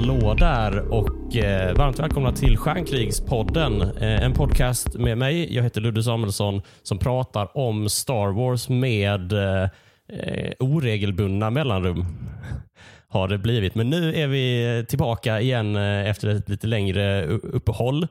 [0.00, 3.82] hallå där och eh, varmt välkomna till Stjärnkrigspodden.
[3.82, 9.32] Eh, en podcast med mig, jag heter Ludde Samuelsson, som pratar om Star Wars med
[9.32, 9.68] eh,
[10.58, 12.04] oregelbundna mellanrum.
[13.08, 13.74] Har det blivit.
[13.74, 18.02] Men nu är vi tillbaka igen eh, efter ett lite längre uppehåll.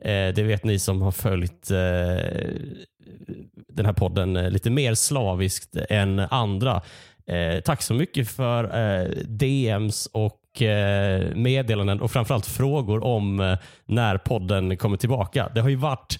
[0.00, 1.76] Eh, det vet ni som har följt eh,
[3.68, 6.82] den här podden eh, lite mer slaviskt än andra.
[7.26, 13.58] Eh, tack så mycket för eh, DMs och eh, meddelanden och framförallt frågor om eh,
[13.86, 15.50] när podden kommer tillbaka.
[15.54, 16.18] Det har ju varit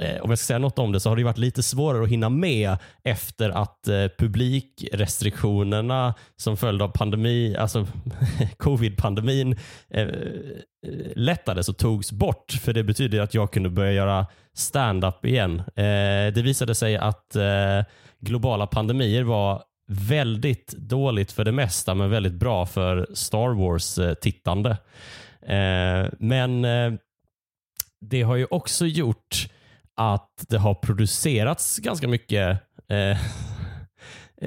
[0.00, 2.08] eh, om jag ska säga något om det så har det varit lite svårare att
[2.08, 7.86] hinna med efter att eh, publikrestriktionerna som följd av pandemi, alltså
[8.56, 9.56] covid-pandemin
[9.90, 10.08] eh, eh,
[11.14, 12.52] lättades och togs bort.
[12.62, 15.60] För det betyder att jag kunde börja göra stand-up igen.
[15.60, 17.82] Eh, det visade sig att eh,
[18.20, 24.70] globala pandemier var väldigt dåligt för det mesta men väldigt bra för Star Wars-tittande.
[25.42, 26.92] Eh, men eh,
[28.00, 29.48] det har ju också gjort
[29.94, 33.16] att det har producerats ganska mycket eh, eh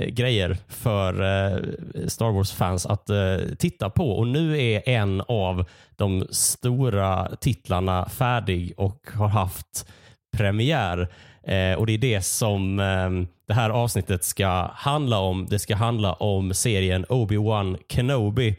[0.09, 1.59] grejer för eh,
[2.07, 4.11] Star Wars-fans att eh, titta på.
[4.11, 5.65] Och nu är en av
[5.95, 9.89] de stora titlarna färdig och har haft
[10.37, 11.09] premiär.
[11.49, 13.09] Eh, och Det är det som eh,
[13.47, 15.47] det här avsnittet ska handla om.
[15.49, 18.55] Det ska handla om serien Obi-Wan Kenobi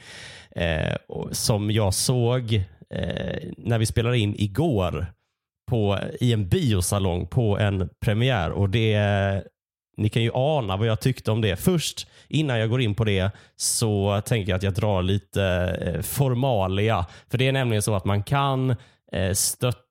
[0.57, 0.97] eh,
[1.33, 2.55] som jag såg
[2.91, 5.07] eh, när vi spelade in igår
[5.71, 8.51] på, i en biosalong på en premiär.
[8.51, 8.99] Och det
[9.97, 11.57] Ni kan ju ana vad jag tyckte om det.
[11.57, 15.45] Först, innan jag går in på det, så tänker jag att jag drar lite
[15.81, 17.07] eh, formalia.
[17.31, 18.71] För det är nämligen så att man kan
[19.13, 19.33] eh,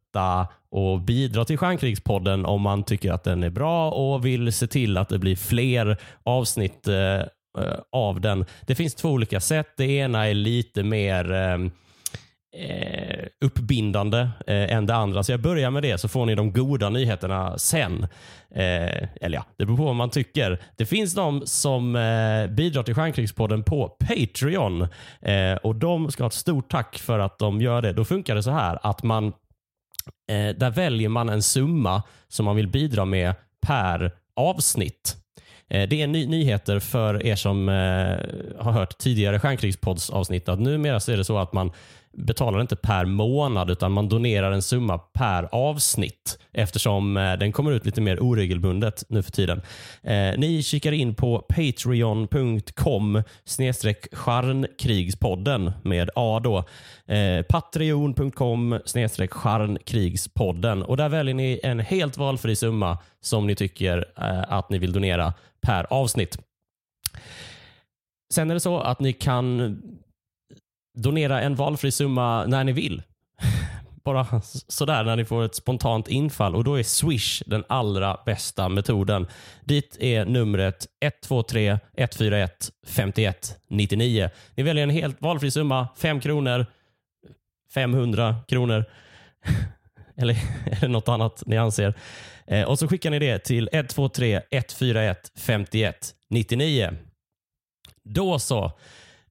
[0.10, 4.68] stötta och bidra till Stjärnkrigspodden om man tycker att den är bra och vill se
[4.68, 7.26] till att det blir fler avsnitt eh, eh
[7.92, 8.46] av den.
[8.62, 9.68] Det finns två olika sätt.
[9.78, 11.58] Det ena är lite mer eh,
[12.64, 15.24] eh, uppbindande eh, än det andra.
[15.24, 18.04] Så jag börjar med det så får ni de goda nyheterna sen.
[18.56, 20.60] Eh, eller ja, det beror på vad man tycker.
[20.78, 24.88] Det finns de som eh, bidrar till Stjärnkrigspodden på Patreon
[25.22, 27.94] eh, och de ska ha ett stort tack för att de gör det.
[27.94, 29.34] Då funkar det så här att man
[30.32, 33.34] eh, där väljer man en summa som man vill bidra med
[33.68, 35.16] per avsnitt.
[35.70, 37.76] Eh, Det är ny nyheter för er som eh,
[38.64, 41.72] har hört tidigare Stjärnkrigspodds avsnitt att numera så är det så att man
[42.18, 47.72] betalar inte per månad utan man donerar en summa per avsnitt eftersom eh, den kommer
[47.72, 49.62] ut lite mer oregelbundet nu för tiden.
[50.04, 56.58] Eh, ni kikar in på patreon.com snedstreck charnkrigspodden med A då.
[57.14, 64.06] Eh, Patreon.com snedstreck charnkrigspodden och där väljer ni en helt valfri summa som ni tycker
[64.18, 66.38] eh, att ni vill donera per avsnitt.
[68.34, 69.82] Sen är det så att ni kan
[70.98, 73.04] donera en valfri summa när ni vill.
[74.04, 78.70] Bara sådär när ni får ett spontant infall och då är Swish den allra bästa
[78.70, 79.28] metoden.
[79.64, 84.30] Dit är numret 123 141 51 99.
[84.56, 86.66] Ni väljer en helt valfri summa, 5 kronor,
[87.74, 88.86] 500 kronor
[90.18, 90.34] eller,
[90.66, 91.94] är det något annat ni anser.
[92.48, 96.94] Eh, och så skickar ni det till 123 141 51 99.
[98.04, 98.66] Då så.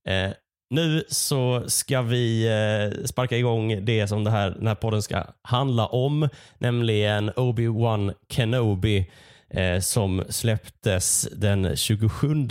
[0.04, 0.30] Eh,
[0.71, 5.25] nu så ska vi eh, sparka igång det som det här, den här podden ska
[5.43, 9.11] handla om, nämligen Obi-Wan Kenobi
[9.51, 12.49] eh, som släpptes den 27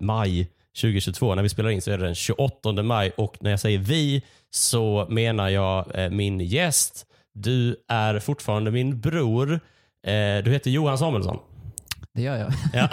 [0.00, 0.48] maj
[0.80, 1.34] 2022.
[1.34, 4.22] När vi spelar in så är det den 28 maj och när jag säger vi
[4.50, 7.06] så menar jag eh, min gäst.
[7.32, 9.52] Du är fortfarande min bror.
[10.06, 11.38] Eh, du heter Johan Samuelsson.
[12.14, 12.52] Det gör jag.
[12.72, 12.88] Ja.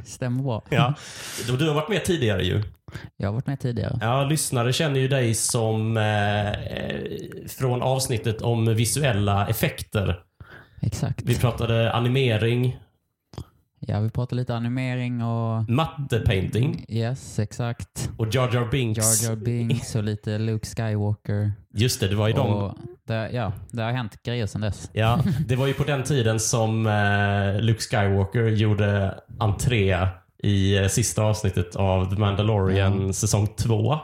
[0.04, 0.62] Stämmer bra.
[0.68, 0.94] ja.
[1.58, 2.62] Du har varit med tidigare ju.
[3.16, 3.98] Jag har varit med tidigare.
[4.00, 7.00] Ja, lyssnare känner ju dig som eh, eh,
[7.58, 10.20] från avsnittet om visuella effekter.
[10.82, 11.22] Exakt.
[11.24, 12.78] Vi pratade animering,
[13.80, 15.70] Ja, vi pratar lite animering och...
[15.70, 18.10] mattepainting Yes, exakt.
[18.16, 19.22] och Jar Jar Binks.
[19.22, 21.52] Jar Jar Binks och lite Luke Skywalker.
[21.74, 22.74] Just det, det var ju de.
[23.06, 24.90] Det, ja, det har hänt grejer sedan dess.
[24.92, 30.06] Ja, det var ju på den tiden som eh, Luke Skywalker gjorde entré
[30.42, 33.98] i eh, sista avsnittet av The Mandalorian säsong två.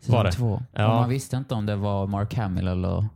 [0.00, 0.32] Säsong Var det?
[0.32, 0.62] två.
[0.72, 0.88] Ja.
[0.88, 3.06] Och man visste inte om det var Mark Hamill eller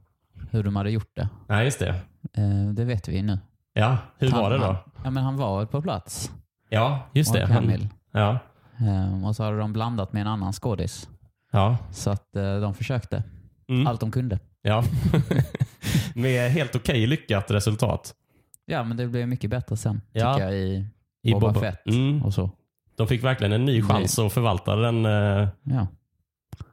[0.51, 1.29] hur de hade gjort det.
[1.49, 1.89] Nej, just det.
[2.37, 3.39] Eh, det vet vi nu.
[3.75, 4.65] Ja, hur var det då?
[4.65, 4.77] Han,
[5.07, 6.31] ja, men han var på plats,
[6.69, 7.41] Ja, just det.
[7.41, 7.89] Mark Hamill.
[8.13, 8.39] Ja,
[8.81, 11.09] Eh, och så hade de blandat med en annan skådis.
[11.53, 11.79] ja.
[11.93, 13.23] Så att eh, de försökte
[13.69, 13.87] Mm.
[13.87, 14.39] allt de kunde.
[14.63, 14.85] ja.
[16.15, 18.15] Med helt okej lyckat resultat.
[18.67, 20.35] Ja, men det blev mycket bättre sen, Ja.
[20.35, 20.87] tycker jag, i,
[21.23, 22.23] I Boba, Boba- Fett Mm.
[22.23, 22.51] och så.
[22.97, 25.07] De fick verkligen en ny chans att förvalta den.
[25.07, 25.87] eh, Ja.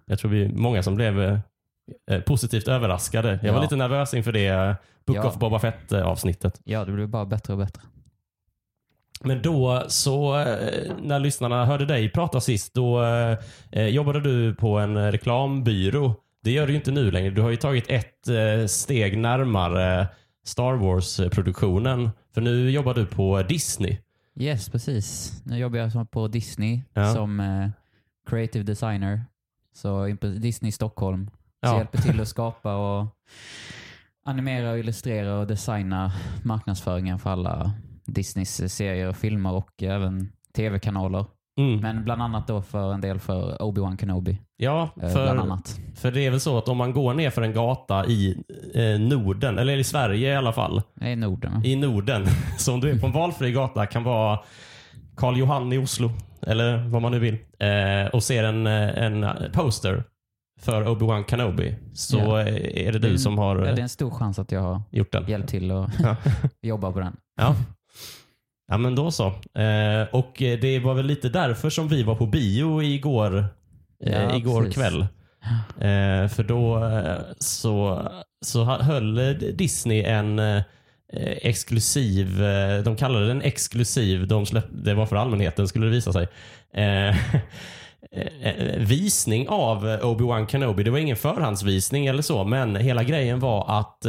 [0.06, 3.40] Jag tror vi många som blev eh, positivt överraskade.
[3.44, 3.64] Jag var Ja.
[3.64, 4.76] lite nervös inför det
[5.06, 5.28] Book Ja.
[5.28, 6.62] of Boba Fett eh, avsnittet.
[6.64, 7.82] Ja, det blir bara bättre och bättre.
[9.26, 13.38] Men då, så eh, när lyssnarna hörde dig prata sist, då eh,
[13.72, 16.16] eh, jobbade du på en reklambyrå.
[16.44, 17.30] Det gör du inte nu längre.
[17.30, 20.08] Du har ju tagit ett eh, steg närmare
[20.46, 22.10] Star Wars-produktionen.
[22.34, 23.98] För nu jobbar du på Disney.
[24.40, 25.34] Yes, precis.
[25.46, 27.14] Nu jobbar jag på Disney Ja.
[27.14, 27.70] som eh,
[28.30, 29.22] creative designer.
[29.76, 31.26] Så Disney Stockholm.
[31.28, 31.70] Så Ja.
[31.70, 33.08] jag hjälper till att skapa och
[34.26, 36.12] animera, och illustrera och designa
[36.44, 37.72] marknadsföringen för alla
[38.06, 41.26] Disneys serier och filmer och även tv-kanaler.
[41.60, 41.80] Mm.
[41.82, 44.38] Men bland annat då för en del för Obi-Wan Kenobi.
[44.58, 45.80] Ja, eh, Bland för, annat.
[45.96, 48.38] för det är väl så att om man går ner för en gata i
[48.76, 51.66] eh, Norden, eller i Sverige i alla fall, är Norden.
[51.66, 52.26] i Norden.
[52.58, 54.40] Så om du är på en valfri gata, kan vara
[55.18, 56.12] Karl Johan i Oslo,
[56.42, 60.04] eller vad man nu vill, eh, och ser en, eh, en poster
[60.62, 62.42] för Obi-Wan Kenobi, så Ja.
[62.42, 63.18] är det du Mm.
[63.18, 65.28] som har Ja, det är en stor chans att jag har gjort den.
[65.28, 65.88] hjälpt till Ja.
[66.62, 67.16] jobba på den.
[67.38, 67.56] Ja.
[68.74, 69.26] Ja, men då så.
[69.60, 73.46] Eh, och det var väl lite därför som vi var på bio igår,
[74.06, 74.76] eh, Ja, igår precis.
[74.76, 75.02] kväll.
[75.78, 78.08] Eh, för då eh, så,
[78.46, 79.16] så höll
[79.58, 80.62] Disney en eh,
[81.42, 86.14] exklusiv, eh, de kallade den exklusiv, de släpp, det var för allmänheten skulle det visa
[86.14, 86.28] sig.
[88.78, 90.84] Visning av Obi-Wan Kenobi.
[90.84, 94.06] Det var ingen förhandsvisning eller så, men hela grejen var att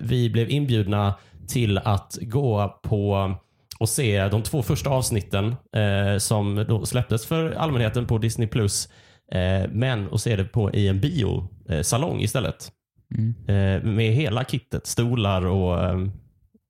[0.00, 1.14] vi blev inbjudna
[1.48, 3.34] till att gå på
[3.78, 8.48] och se de två första avsnitten eh, som släpptes för allmänheten på Disney+.
[8.48, 8.88] Plus
[9.32, 12.72] eh, men att se det på i en biosalong istället.
[13.14, 13.34] Mm.
[13.48, 14.86] Eh, med hela kittet.
[14.86, 15.98] Stolar och eh,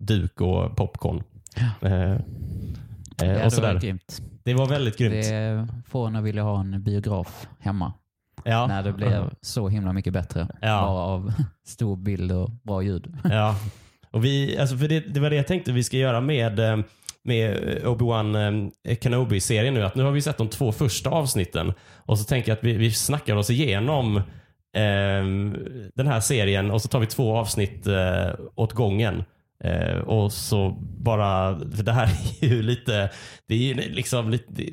[0.01, 1.23] duk och popcorn.
[1.83, 2.19] Eh, eh,
[3.21, 4.23] Ja, och det var grymt.
[4.45, 5.15] Det var väldigt grymt.
[5.15, 7.93] Det får en att vilja ha en biograf hemma.
[8.45, 8.67] ja.
[8.67, 10.49] När det blev så himla mycket bättre.
[10.61, 10.81] Ja.
[10.81, 11.33] Bara av
[11.67, 13.17] stor bild och bra ljud.
[13.25, 13.57] Ja.
[14.11, 16.85] Och vi, alltså för det, det var det jag tänkte vi ska göra med,
[17.29, 19.85] med eh, Obi-Wan eh, Kenobi-serien nu.
[19.85, 22.73] Att nu har vi sett de två första avsnitten och så tänker jag att vi,
[22.73, 24.17] vi snackar oss igenom
[24.77, 25.25] eh,
[25.95, 29.25] den här serien och så tar vi två avsnitt eh, åt gången.
[29.65, 32.09] Eh, och så bara, för det här
[32.41, 33.11] är ju lite,
[33.47, 34.73] det är ju liksom lite, det,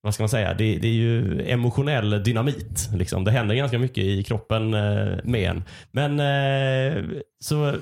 [0.00, 2.88] vad ska man säga, det, det är ju emotionell dynamit.
[2.94, 3.24] Liksom.
[3.24, 5.64] Det händer ganska mycket i kroppen eh, med en.
[5.90, 7.04] Men eh,
[7.40, 7.74] så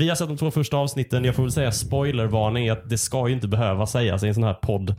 [0.00, 1.24] vi har sett de två första avsnitten.
[1.24, 4.44] Jag får väl säga spoilervarning att det ska ju inte behöva sägas i en sån
[4.44, 4.90] här podd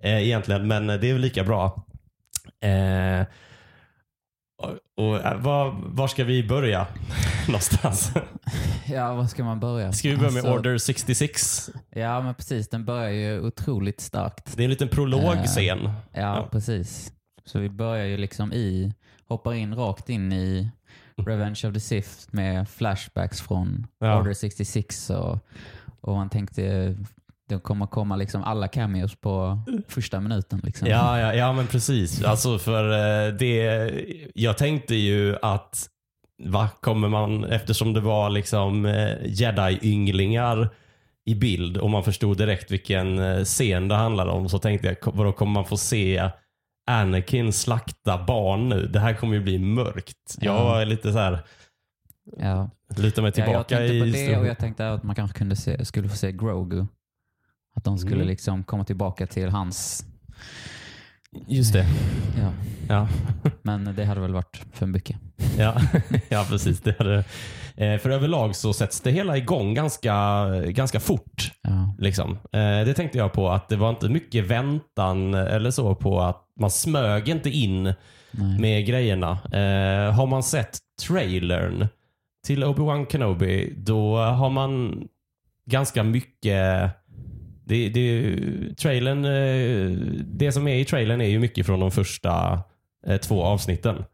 [0.00, 1.84] eh, egentligen, men det är väl lika bra.
[2.62, 3.26] Eh,
[4.62, 6.86] och, och, eh, var, var ska vi börja
[7.46, 8.12] någonstans?
[8.86, 9.92] Ja, var ska man börja?
[9.92, 11.70] Ska vi börja med Alltså, Order 66?
[11.90, 12.68] Ja, men precis.
[12.68, 14.56] Den börjar ju otroligt starkt.
[14.56, 15.78] Det är en liten prologscen.
[15.84, 16.48] Ja, Ja.
[16.52, 17.12] precis.
[17.44, 18.94] Så vi börjar ju liksom i,
[19.28, 20.70] hoppar in rakt in i
[21.26, 24.20] Revenge of the Sith med flashbacks från Ja.
[24.20, 25.38] Order 66 och,
[26.00, 26.94] och man tänkte
[27.48, 30.60] det kommer komma liksom alla cameos på första minuten.
[30.64, 30.88] Liksom.
[30.88, 32.24] Ja, ja, ja men precis.
[32.24, 33.90] Alltså för eh, det,
[34.34, 35.88] jag tänkte ju att
[36.44, 40.68] va, kommer man, eftersom det var liksom eh, jedi-ynglingar
[41.24, 45.12] i bild och man förstod direkt vilken eh, scen det handlade om så tänkte jag,
[45.14, 46.30] vadå kommer man få se
[46.88, 48.86] Anakin slakta barn nu?
[48.86, 50.36] Det här kommer ju bli mörkt.
[50.40, 50.64] Jag Ja.
[50.64, 51.38] var lite så här,
[52.38, 52.70] Ja.
[52.96, 55.38] lutar mig Ja, jag tillbaka tänkte i på det och jag tänkte att man kanske
[55.38, 56.86] kunde se, skulle få se Grogu.
[57.74, 58.26] Att de skulle Mm.
[58.28, 60.04] liksom komma tillbaka till hans...
[61.46, 61.86] Just det.
[62.40, 62.52] Ja.
[62.88, 63.08] Ja.
[63.62, 65.16] Men det hade väl varit för mycket.
[65.58, 65.80] Ja,
[66.28, 66.80] ja precis.
[66.80, 67.24] Det hade,
[67.76, 71.52] eh, för överlag så sätts det hela igång ganska, ganska fort.
[71.62, 71.94] Ja.
[71.98, 72.32] Liksom.
[72.32, 76.44] Eh, det tänkte jag på att det var inte mycket väntan eller så på att
[76.58, 77.82] man smög inte in
[78.30, 78.58] Nej.
[78.60, 79.30] med grejerna.
[79.30, 81.86] Eh, har man sett trailern
[82.46, 85.02] till Obi-Wan Kenobi då har man
[85.66, 86.90] ganska mycket
[87.64, 88.34] det, det,
[88.76, 89.90] trailern, eh,
[90.24, 92.62] det som är i trailern är ju mycket från de första
[93.06, 94.04] eh, två avsnitten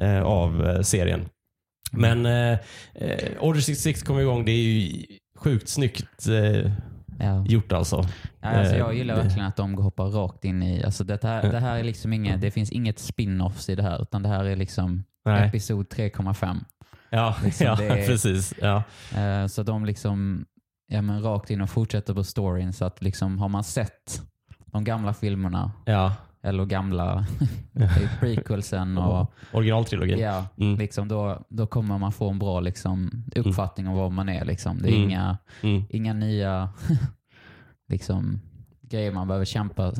[0.00, 1.28] eh, av serien.
[1.92, 2.58] Men eh,
[3.40, 4.44] Order 66 kom igång.
[4.44, 6.26] Det är ju sjukt snyggt
[7.22, 7.44] Ja.
[7.46, 8.04] gjort alltså.
[8.40, 10.84] Ja, alltså Eh, jag gillar det- verkligen att de hoppar rakt in i...
[10.84, 14.02] Alltså det, här, det här är liksom inget, det finns inget spin-offs i det här,
[14.02, 15.48] utan det här är liksom Nej.
[15.48, 16.60] episod 3,5.
[17.10, 18.54] Ja, liksom ja är- precis.
[18.60, 18.82] Ja.
[19.20, 20.46] Eh, så de liksom
[20.86, 22.72] ja, men rakt in och fortsätter på storyn.
[22.72, 24.22] Så att liksom har man sett
[24.66, 26.12] de gamla filmerna, Ja.
[26.42, 27.26] Eller gamla
[28.20, 30.18] prequelsen och Originaltrilogin.
[30.18, 30.78] ja, Mm.
[30.78, 34.44] liksom då, då kommer man få en bra liksom, uppfattning om vad man är.
[34.44, 34.78] Liksom.
[34.82, 35.02] Det är Mm.
[35.10, 35.82] inga, Mm.
[35.90, 36.70] inga nya
[37.88, 38.40] liksom,
[38.82, 39.92] grejer man behöver kämpa,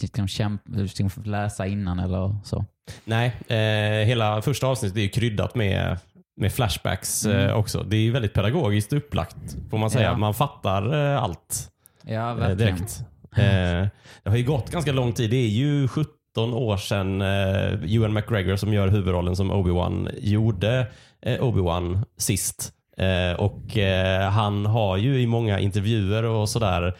[0.00, 2.64] liksom kämpa liksom läsa innan eller så.
[3.04, 5.98] Nej, eh, hela första avsnittet är ju kryddat med,
[6.36, 7.48] med flashbacks Mm.
[7.48, 7.82] eh, också.
[7.82, 10.08] Det är ju väldigt pedagogiskt upplagt får man säga.
[10.10, 10.16] Ja.
[10.16, 11.70] Man fattar eh, allt
[12.02, 12.58] Ja, eh, verkligen.
[12.76, 13.02] direkt.
[13.36, 13.86] Eh,
[14.22, 15.30] det har ju gått ganska lång tid.
[15.30, 20.86] Det är ju 17 år sedan eh, Ewan McGregor som gör huvudrollen som Obi-Wan gjorde
[21.22, 22.72] eh, Obi-Wan sist.
[22.98, 26.96] Eh, och eh, Han har ju i många intervjuer och sådär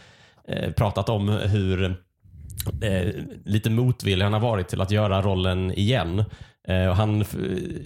[0.48, 2.06] eh, pratat om hur
[3.44, 6.24] lite motvillig han har varit till att göra rollen igen.
[6.88, 7.24] Och han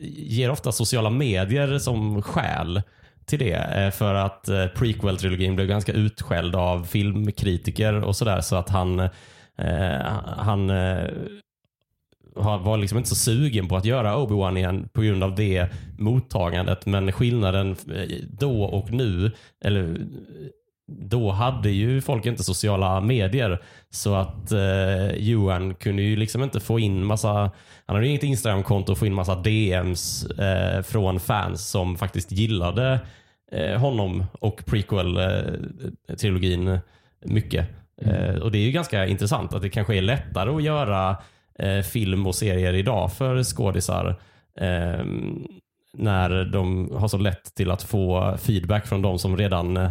[0.03, 2.83] ger ofta sociala medier som skäl
[3.31, 3.55] till det.
[3.55, 8.41] Eh, för att eh, prequel-trilogin blev ganska utskälld av filmkritiker och sådär.
[8.41, 9.01] Så att han,
[9.59, 10.07] eh,
[10.37, 11.11] han eh,
[12.35, 15.67] var liksom inte så sugen på att göra Obi-Wan igen på grund av det
[15.99, 16.87] mottagandet.
[16.87, 19.33] Men skillnaden eh, då och nu,
[19.65, 19.97] eller
[20.91, 23.63] då hade ju folk inte sociala medier.
[23.91, 27.51] Så att eh, Johan kunde ju liksom inte få in massa,
[27.87, 32.33] han hade ju inget Instagram-konto och få in massa DMs eh, från fans som faktiskt
[32.33, 33.01] gillade eh,
[33.79, 36.79] honom och prequel-trilogin
[37.25, 37.67] mycket.
[38.03, 41.17] Eh, och det är ju ganska intressant att det kanske är lättare att göra
[41.59, 44.21] eh, film och serier idag för skådisar
[44.57, 45.05] eh,
[45.93, 49.91] när de har så lätt till att få feedback från de som redan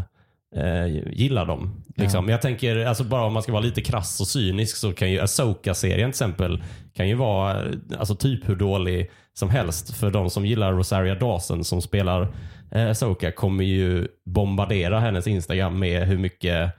[0.56, 1.84] eh, gillar dem.
[1.96, 2.26] Liksom.
[2.26, 5.12] Men jag tänker, alltså bara om man ska vara lite krass och cynisk så kan
[5.12, 6.64] ju Asoka-serien till exempel
[6.94, 9.98] kan ju vara eh, alltså typ hur dålig som helst.
[9.98, 12.28] För de som gillar Rosaria Dawson som spelar
[12.72, 16.72] eh, Asoka kommer ju bombardera hennes Instagram med hur mycket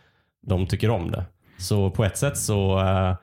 [0.46, 1.24] de tycker om det.
[1.58, 3.14] Så på ett sätt så eh,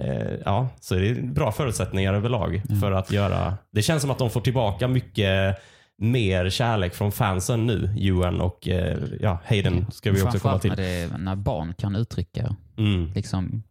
[0.00, 3.54] eh, ja, så är det bra förutsättningar överlag för att göra...
[3.70, 5.56] Det känns som att de får tillbaka mycket
[5.98, 7.94] mer kärlek från fansen nu.
[8.00, 10.70] Ewan och eh, ja, Hayden ska vi också komma till.
[10.70, 13.12] när, det, när barn kan uttrycka Mm.
[13.14, 13.62] liksom,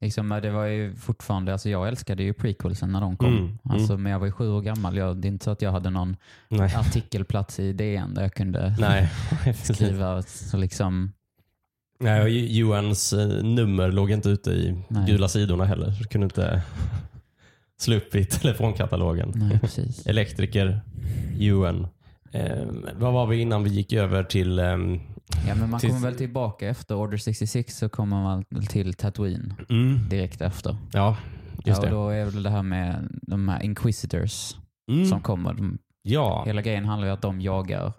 [0.00, 3.36] liksom, det var ju fortfarande, alltså jag älskade ju prequelsen när de kom.
[3.38, 4.96] Mm, Alltså, Men jag var ju sju år gammal.
[4.96, 6.16] Jag, det är inte så att jag hade någon
[6.48, 6.74] Nej.
[6.76, 8.74] artikelplats i DN där jag kunde
[9.64, 10.22] skriva.
[10.22, 11.12] Så liksom,
[12.00, 15.06] Nej, och Johans eh, nummer låg inte ute i Nej.
[15.06, 15.90] gula sidorna heller.
[15.98, 16.62] Du kunde inte
[17.78, 19.32] slå i telefonkatalogen.
[19.34, 20.06] nej precis.
[20.06, 20.80] Elektriker,
[21.38, 21.86] Johan.
[22.32, 24.58] Eh, vad var vi innan vi gick över till...
[24.58, 25.00] ehm,
[25.48, 28.94] Ja, men man Tills- kommer väl tillbaka efter Order 66 så kommer man väl till
[28.94, 30.76] Tatooine mm, direkt efter.
[30.92, 31.16] ja,
[31.64, 31.90] just ja, och det.
[31.90, 34.56] då är väl det här med de här Inquisitors
[34.90, 35.54] Mm, som kommer.
[35.54, 37.92] De, ja, hela grejen handlar ju om att de jagar,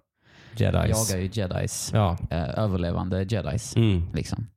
[0.57, 1.09] jedis.
[1.11, 1.91] jagar ju jedis.
[1.93, 2.17] Ja.
[2.29, 3.75] Eh, överlevande jedis.
[3.75, 4.47] Mm, Liksom.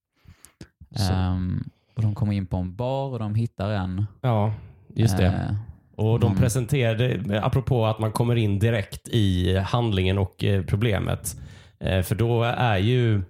[0.96, 1.12] Så.
[1.12, 1.64] Ehm,
[1.96, 4.06] och de kommer in på en bar och de hittar en.
[4.20, 4.54] ja,
[4.94, 5.26] just det.
[5.26, 5.54] Eh,
[5.96, 6.38] Och de Mm.
[6.42, 11.36] presenterade, apropå att man kommer in direkt i handlingen och eh, problemet.
[11.80, 13.22] Eh, för då är ju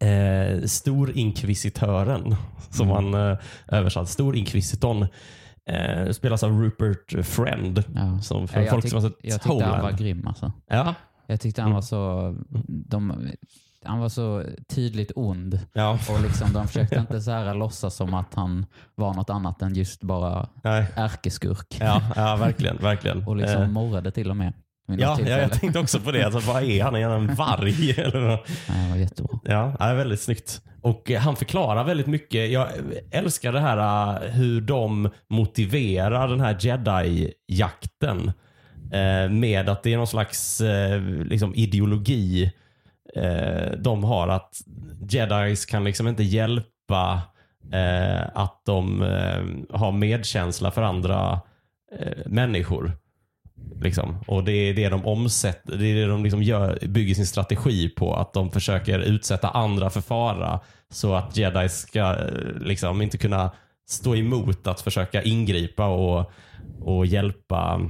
[0.00, 2.36] eh, storinkvisitören,
[2.70, 3.10] som Mm.
[3.10, 5.06] man eh, översatt, storinkvisitorn,
[5.68, 7.84] eh, spelas av Rupert Friend.
[7.94, 8.20] ja.
[8.22, 10.52] Som för Ja, folk som har sett jag tyckte han var grym alltså.
[10.68, 10.94] Ja,
[11.26, 11.74] Jag tyckte han Mm.
[11.74, 12.34] var så,
[12.66, 13.30] de,
[13.86, 15.60] han var så tydligt ond.
[15.72, 19.62] ja, Och liksom, de försökte inte så här låtsas som att han var något annat
[19.62, 20.86] än just bara nej.
[20.94, 21.76] ärkeskurk.
[21.80, 22.76] Ja, ja, verkligen.
[22.76, 23.24] verkligen.
[23.26, 24.52] Och liksom Eh, morrade till och med.
[24.88, 26.24] ja, ja, jag tänkte också på det.
[26.24, 26.94] Alltså, vad är han?
[26.94, 27.90] Är han en varg?
[27.96, 29.38] Eller det var jättebra.
[29.44, 30.60] Ja, det är väldigt snyggt.
[30.82, 32.50] Och eh, han förklarar väldigt mycket.
[32.50, 32.68] Jag
[33.10, 38.32] älskar det här eh, hur de motiverar den här jedi-jakten.
[38.92, 40.62] eh, Med att det är någon slags
[41.24, 42.52] liksom ideologi
[43.16, 44.28] eh, de har.
[44.28, 44.60] Att
[45.08, 47.22] jedis kan liksom inte hjälpa
[47.72, 51.40] eh, att de eh, har medkänsla för andra
[51.98, 52.92] eh, människor.
[53.80, 54.16] Liksom.
[54.26, 57.88] Och det är det de omsätter, det är det de liksom gör, bygger sin strategi
[57.88, 58.14] på.
[58.14, 60.60] Att de försöker utsätta andra för fara.
[60.90, 63.50] Så att jedi ska eh, liksom inte kunna
[63.88, 66.30] stå emot att försöka ingripa och,
[66.80, 67.80] och hjälpa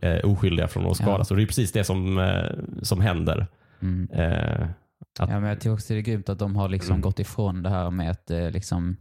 [0.00, 1.30] eh, oskyldiga från att skadas.
[1.30, 1.34] Ja.
[1.34, 2.50] Och det är precis det som, eh,
[2.82, 3.46] som händer.
[3.86, 4.08] Mm.
[4.32, 4.62] Eh,
[5.18, 7.00] att, Ja, men jag tycker också det är grymt att de har liksom Mm.
[7.00, 8.96] gått ifrån det här med att eh, liksom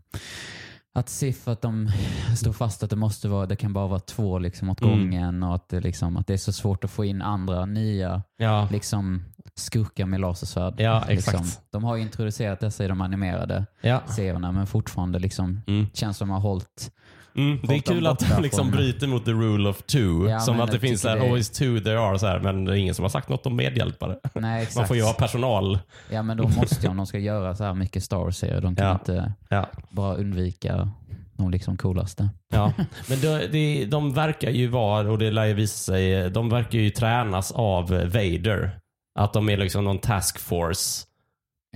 [0.93, 1.89] att SIF att de
[2.37, 4.93] står fast att det måste vara, det kan bara vara två liksom åt Mm.
[4.99, 8.23] gången och att det, liksom, att det är så svårt att få in andra nya
[8.37, 9.23] ja, liksom
[9.55, 10.73] skurkar med lasersvärd.
[10.77, 11.37] ja, exakt.
[11.39, 11.61] Liksom.
[11.71, 14.01] De har introducerat dessa i de animerade Ja.
[14.07, 15.87] serierna men fortfarande liksom Mm.
[15.93, 16.91] känns som att de har hållit
[17.37, 20.27] Mm, det är kul att de liksom bryter mot the rule of two.
[20.29, 22.71] Ja, som att det finns där, det- always two there are, så här, men det
[22.71, 24.15] är ingen som har sagt något om medhjälpare.
[24.33, 24.75] Nej, exakt.
[24.77, 25.79] Man får ju ha personal.
[26.11, 28.61] Ja, men de måste ju om de ska göra så här mycket Star Wars-serier.
[28.61, 28.93] De kan Ja.
[28.93, 29.69] inte Ja.
[29.89, 30.89] bara undvika
[31.37, 32.29] de liksom coolaste.
[32.53, 32.73] Ja.
[33.09, 36.79] Men de, de, de verkar ju vara, och det lär ju visa sig, de verkar
[36.79, 38.79] ju tränas av Vader.
[39.19, 41.05] Att de är liksom någon task force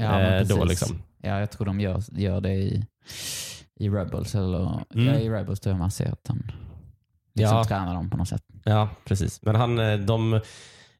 [0.01, 1.01] Ja, eh, då liksom.
[1.23, 2.85] Ja, jag tror de gör, gör det i,
[3.79, 4.35] i Rebels.
[4.35, 5.07] Eller, Mm.
[5.07, 6.37] ja, I Rebels tror jag man ser att han
[7.35, 7.63] liksom Ja.
[7.63, 8.43] tränar dem på något sätt.
[8.63, 9.41] Ja, precis.
[9.41, 10.33] Men han, eh, de,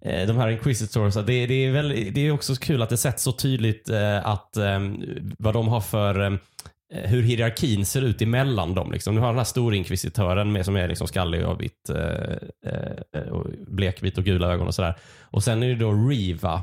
[0.02, 3.24] eh, de här Inquisitors, det, det, är väl, det är också kul att det sätts
[3.24, 4.58] så tydligt eh, att
[5.40, 6.40] vad de har för
[6.92, 8.92] hur hierarkin ser ut emellan dem.
[8.92, 9.16] Liksom.
[9.16, 14.24] Du har den här storinkvisitören med, som är liksom skallig och eh, och blekvit och
[14.24, 14.96] gula ögon och sådär.
[15.22, 16.62] Och sen är det då Riva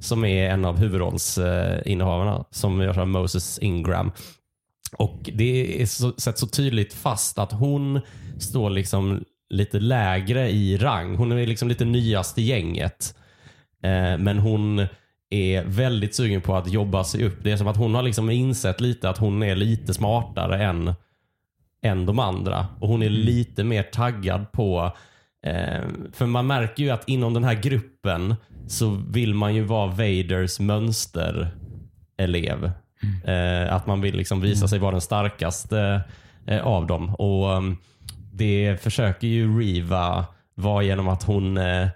[0.00, 4.12] som är en av huvudrollsinnehavarna som görs av Moses Ingram.
[4.92, 8.00] Och det är så, sätts så tydligt fast att hon
[8.38, 11.16] står liksom lite lägre i rang.
[11.16, 13.14] Hon är liksom lite nyast i gänget.
[13.82, 14.86] Eh, men hon
[15.30, 17.38] är väldigt sugen på att jobba sig upp.
[17.42, 20.94] Det är som att hon har liksom insett lite att hon är lite smartare än,
[21.82, 22.66] än de andra.
[22.80, 24.92] Och hon är lite mer taggad på
[25.42, 28.34] Eh, för man märker ju att inom den här gruppen
[28.66, 32.70] så vill man ju vara Vaders mönsterelev.
[33.24, 36.00] Eh, att man vill liksom visa sig vara den starkaste
[36.46, 37.14] eh, av dem.
[37.14, 37.76] Och um,
[38.32, 41.88] Det försöker ju Riva vara genom att hon eh,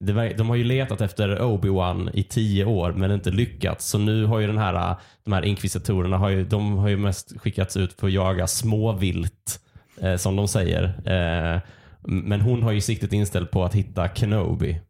[0.00, 3.86] de har ju letat efter Obi-Wan i tio år men inte lyckats.
[3.86, 7.40] Så nu har ju den här, de här inkvisitorerna har ju, de har ju mest
[7.40, 9.60] skickats ut för att jaga småvilt
[10.00, 10.84] eh, som de säger.
[10.84, 11.60] Eh,
[12.08, 14.80] men hon har ju siktet inställt på att hitta Kenobi.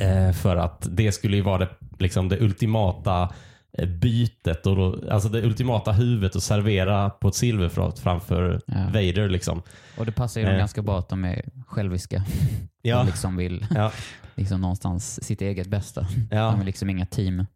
[0.00, 1.68] Eh, för att det skulle ju vara det,
[1.98, 3.32] liksom det ultimata
[3.72, 8.74] eh, bytet och då, alltså det ultimata huvudet att servera på ett silverfat framför Ja.
[8.86, 9.28] Vader.
[9.28, 9.62] Liksom.
[9.98, 10.58] Och det passar ju dem Eh.
[10.58, 12.24] ganska bra att de är själviska.
[12.82, 12.96] Ja.
[12.98, 13.92] De liksom vill Ja.
[14.34, 16.06] liksom någonstans sitt eget bästa.
[16.30, 16.50] Ja.
[16.50, 17.46] De är liksom inga team,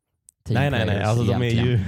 [0.48, 1.02] team Nej, nej, nej.
[1.02, 1.80] Alltså, de, är ju,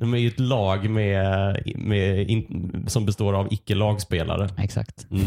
[0.00, 4.48] de är ju ett lag med, med in, som består av icke-lagspelare.
[4.58, 5.06] Exakt.
[5.10, 5.26] Mm.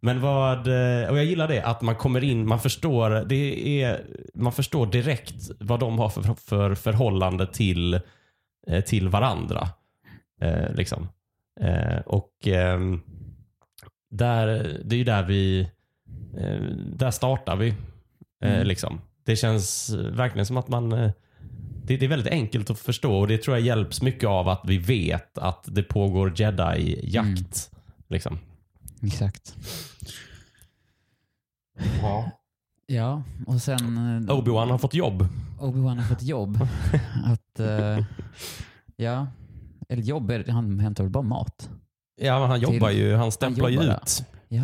[0.00, 4.04] Men vad, eh, och jag gillar det, att man kommer in, man förstår, det är,
[4.34, 8.00] man förstår direkt vad de har för, för förhållande till,
[8.66, 9.68] eh, till varandra.
[10.40, 11.08] Eh, liksom.
[11.60, 13.00] eh, och ehm,
[14.10, 14.46] där,
[14.84, 15.60] det är ju där vi,
[16.38, 16.60] eh,
[16.96, 17.68] där startar vi.
[17.68, 17.74] Eh,
[18.54, 18.66] Mm.
[18.66, 19.00] liksom.
[19.24, 21.10] Det känns verkligen som att man eh,
[21.84, 24.62] det, det är väldigt enkelt att förstå och det tror jag hjälps mycket av att
[24.64, 27.70] vi vet att det pågår jedi-jakt.
[28.08, 28.38] Liksom.
[29.02, 29.56] Exakt.
[32.02, 32.30] Ja.
[32.86, 33.96] Ja, och sen...
[34.28, 35.28] eh, Obi-Wan har fått jobb.
[35.60, 36.58] Obi-Wan har fått jobb.
[37.24, 37.98] att, eh,
[38.96, 39.26] ja,
[39.88, 41.70] eller jobb, är, han hämtar väl bara mat?
[42.16, 43.14] Ja, men han Till- jobbar ju.
[43.14, 43.96] Han stämplar ju jobbar där.
[44.02, 44.24] ut.
[44.52, 44.62] Ja.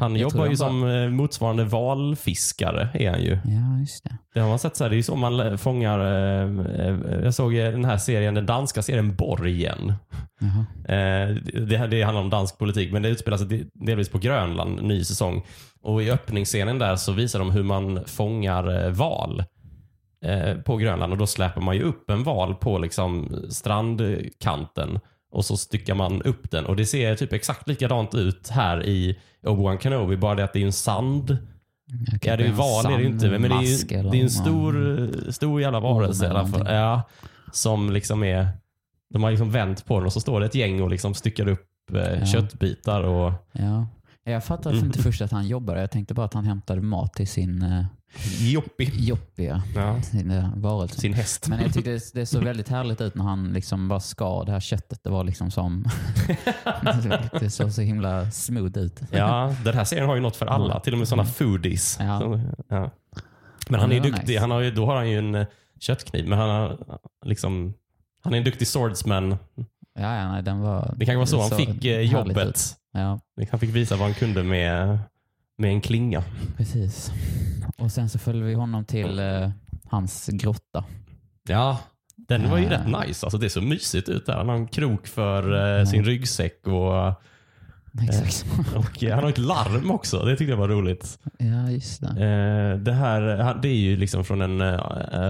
[0.00, 2.88] Han jobbar ju som bara- eh, motsvarande valfiskare.
[2.94, 3.38] är han ju.
[3.44, 4.16] Ja, just det.
[4.34, 7.34] Det har man sett så här, det är ju så man fångar, eh, eh, jag
[7.34, 9.92] såg den här serien, den danska serien Borgen.
[10.40, 10.66] Jaha.
[10.98, 11.28] Eh,
[11.66, 15.04] det, det handlar om dansk politik, men det utspelar sig de- delvis på Grönland, ny
[15.04, 15.42] säsong.
[15.82, 19.44] Och i öppningsscenen där så visar de hur man fångar val
[20.24, 21.12] eh, på Grönland.
[21.12, 25.00] Och då släpper man ju upp en val på liksom strandkanten
[25.36, 26.66] och så styckar man upp den.
[26.66, 30.62] Och det ser typ exakt likadant ut här i Obi-Wan Kenobi, bara det att det
[30.62, 31.38] är en sand
[32.22, 34.30] Ja, det är ju val är det inte, men det är ju det är en
[34.30, 36.66] stor, stor jävla varelse i alla fall.
[36.74, 37.02] Ja,
[37.52, 38.48] som liksom är,
[39.12, 41.48] de har liksom vänt på den och så står det ett gäng och liksom styckar
[41.48, 42.26] upp eh, Ja.
[42.26, 43.86] köttbitar och Ja.
[44.24, 44.86] Jag fattade Mm.
[44.86, 45.80] inte först att han jobbade.
[45.80, 47.84] Jag tänkte bara att han hämtade mat till sin
[48.16, 48.90] uh, joppi.
[48.94, 51.00] joppiga Ja, sin, varelse.
[51.00, 51.48] sin häst.
[51.48, 54.52] Men jag tyckte det, det såg väldigt härligt ut när han liksom bara skar det
[54.52, 55.00] här köttet.
[55.04, 55.84] Det var liksom som...
[57.40, 59.00] det såg så himla smooth ut.
[59.10, 61.96] Ja, den här serien har ju något för alla, till och med sådana foodies.
[62.00, 62.20] Ja.
[62.20, 62.90] Så, ja.
[63.68, 64.40] Men han Ja, är ju duktig, nice.
[64.40, 65.46] han har ju, då har han ju en eh,
[65.80, 66.78] köttkniv, men han har
[67.24, 67.74] liksom
[68.22, 69.30] han är en duktig swordsman.
[69.98, 70.94] Ja, ja nej, den var...
[70.96, 72.76] Det kanske var så det han fick eh, jobbet.
[72.92, 74.98] Ja, Han fick visa vad han kunde med,
[75.58, 76.22] med en klinga.
[76.56, 77.12] precis.
[77.86, 79.50] Och sen så följde vi honom till eh,
[79.90, 80.84] hans grotta.
[81.48, 81.78] Ja,
[82.16, 82.70] den var ju Eh.
[82.70, 83.26] rätt nice.
[83.26, 84.36] Alltså, det såg mysigt ut där.
[84.36, 85.86] Han har en krok för eh, Ja.
[85.86, 87.14] sin ryggsäck och,
[88.02, 88.44] Exakt.
[88.76, 90.18] och eh, han har ett larm också.
[90.24, 91.18] Det tyckte jag var roligt.
[91.38, 92.08] Ja, just det.
[92.08, 94.78] Eh, det här han- det är ju liksom från en eh,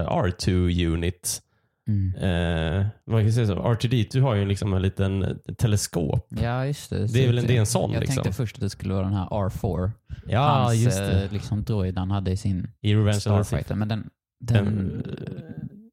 [0.08, 1.42] R2-unit.
[1.88, 2.14] Mm.
[2.14, 3.54] Eh, man kan säga så.
[3.54, 6.26] R2D2 har ju liksom en liten teleskop.
[6.42, 7.06] Ja, just det.
[7.06, 8.14] Det är väl en- det är en sån, Jag liksom.
[8.22, 9.90] tänkte först att det skulle vara den här R4.
[10.26, 11.24] Ja, hans just det.
[11.24, 13.20] eh, liksom droid han hade i sin I Revenge.
[13.20, 13.74] Starfighter.
[13.74, 15.02] Men den, den, Den,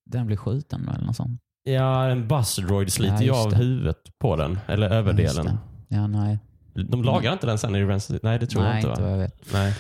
[0.06, 1.42] den blir skjuten eller något sånt.
[1.64, 3.58] ja, en bus droid sliter Ja, ju just av det.
[3.58, 4.60] huvudet på den.
[4.68, 5.46] Eller Ja, överdelen.
[5.46, 5.58] det.
[5.96, 6.40] Ja, nej.
[6.90, 8.04] De lagar inte den sen i Revenge?
[8.24, 8.90] Nej, det tror nej, jag inte.
[8.90, 9.08] inte va?
[9.08, 9.54] vad jag vet.
[9.54, 9.74] Nej.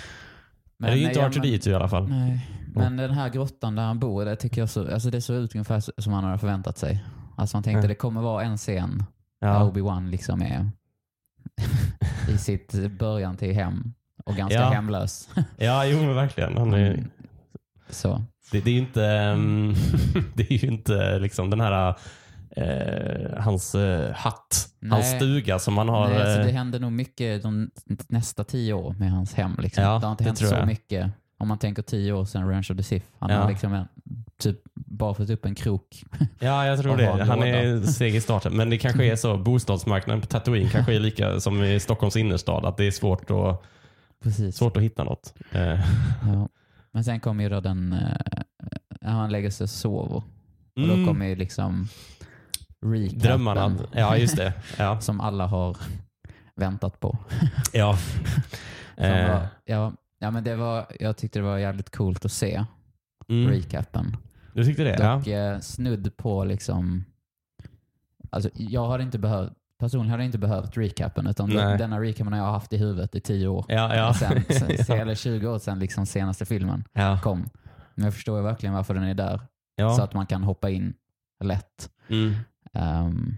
[0.78, 2.08] Men, det är ju inte ja, R2D2 i alla fall.
[2.10, 2.47] Nej.
[2.75, 5.55] Men den här grottan där han bor, det tycker jag så, alltså det såg ut
[5.55, 7.03] ungefär som han hade förväntat sig.
[7.38, 7.88] Alltså man tänkte Ja.
[7.88, 9.03] det kommer vara en scen
[9.41, 9.63] där Ja.
[9.71, 10.69] Obi-Wan liksom är
[12.29, 13.93] i sitt början till hem
[14.25, 14.69] och ganska Ja.
[14.69, 15.29] hemlös.
[15.57, 16.57] ja, jo men verkligen.
[16.57, 17.09] Han är, Mm.
[17.89, 18.21] Så.
[18.51, 19.73] Det, det är ju inte, ehm,
[20.36, 21.95] det är ju inte liksom den här
[22.55, 25.15] eh, hans eh, hatt, hans Nej.
[25.19, 26.07] stuga som man har.
[26.09, 27.69] Nej, alltså det eh, händer nog mycket de
[28.07, 29.55] nästa tio år med hans hem.
[29.59, 29.83] Liksom.
[29.83, 30.67] Ja, det har inte det hänt så jag.
[30.67, 31.12] mycket.
[31.43, 33.06] Om man tänker tio år sedan Ranch of the Sith.
[33.19, 33.38] Han Ja.
[33.41, 33.86] har liksom en,
[34.38, 36.03] typ bara fått upp en krok.
[36.39, 37.06] Ja, jag tror det.
[37.23, 37.47] Han låda.
[37.47, 38.58] är seg i starten.
[38.58, 42.65] Men det kanske är så, bostadsmarknaden på Tatooine kanske är lika som i Stockholms innerstad,
[42.65, 43.63] att det är svårt att,
[44.23, 44.56] Precis.
[44.58, 45.34] svårt att hitta något.
[45.51, 45.62] Eh,
[46.25, 46.49] Ja.
[46.91, 48.41] Men sen kommer ju då den, eh,
[49.01, 50.15] när han lägger sig och sover.
[50.15, 50.23] Och
[50.84, 51.88] mm, då kommer ju liksom
[52.86, 53.19] recapen.
[53.19, 53.75] drömmarna.
[53.91, 54.53] Ja, just det.
[54.77, 54.99] Ja.
[55.01, 55.77] Som alla har
[56.56, 57.17] väntat på.
[57.73, 57.97] ja.
[58.97, 59.91] Eh, var, ja,
[60.23, 62.65] ja, men det var, jag tyckte det var jävligt coolt att se
[63.29, 63.51] mm.
[63.51, 64.17] recapen.
[64.53, 64.97] Du tyckte det?
[64.99, 65.15] Ja.
[65.15, 67.05] Dock eh, snudd på liksom...
[68.29, 71.57] Alltså, jag hade inte behövt, personligen hade jag inte behövt recapen utan Nej.
[71.57, 73.65] den, denna recapen har jag haft i huvudet i tio år.
[73.67, 74.13] Ja, ja.
[74.13, 74.95] Sen, sen, ja.
[74.95, 77.19] Eller 20 år sedan liksom senaste filmen Ja.
[77.23, 77.49] kom.
[77.95, 79.41] Men jag förstår verkligen varför den är där.
[79.75, 79.95] Ja.
[79.95, 80.93] Så att man kan hoppa in
[81.43, 81.89] lätt.
[82.07, 82.33] Mm.
[82.73, 83.36] Ehm,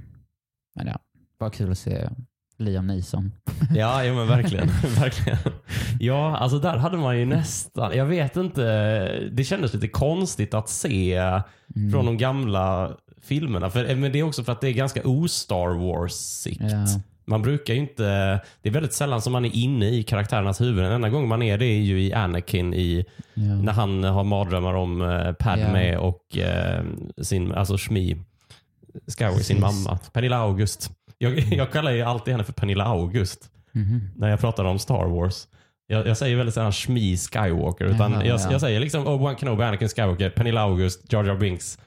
[0.75, 0.99] men ja,
[1.39, 2.09] bara kul att se
[2.57, 3.31] Liam Neeson.
[3.75, 4.67] Ja, ja men verkligen.
[4.99, 5.37] verkligen.
[5.99, 8.61] Ja, alltså där hade man ju nästan, jag vet inte,
[9.31, 11.15] det kändes lite konstigt att se
[11.75, 11.91] Mm.
[11.91, 12.91] från de gamla
[13.21, 13.69] filmerna.
[13.69, 16.61] För, men det är också för att det är ganska o-Star Wars-igt.
[16.71, 16.85] Ja.
[17.25, 18.03] Man brukar ju inte,
[18.61, 20.83] det är väldigt sällan som man är inne i karaktärernas huvuden.
[20.83, 23.41] Den enda gången man är det är ju i Anakin i, Ja.
[23.43, 25.99] när han har mardrömmar om eh, Padme Ja.
[25.99, 26.83] och eh,
[27.21, 28.17] sin, alltså Shmi
[29.17, 29.99] Skyway, sin mamma.
[30.13, 30.91] Pernilla August.
[31.25, 34.01] Jag, jag kallar ju alltid henne för Pernilla August Mhm.
[34.15, 35.47] när jag pratar om Star Wars.
[35.88, 38.51] Jag, jag säger väldigt sällan Shmi Skywalker, utan Jaha, jag, ja.
[38.51, 41.79] jag säger liksom Obi-Wan Kenobi, Anakin Skywalker, Pernilla August, Jar Jar Binks.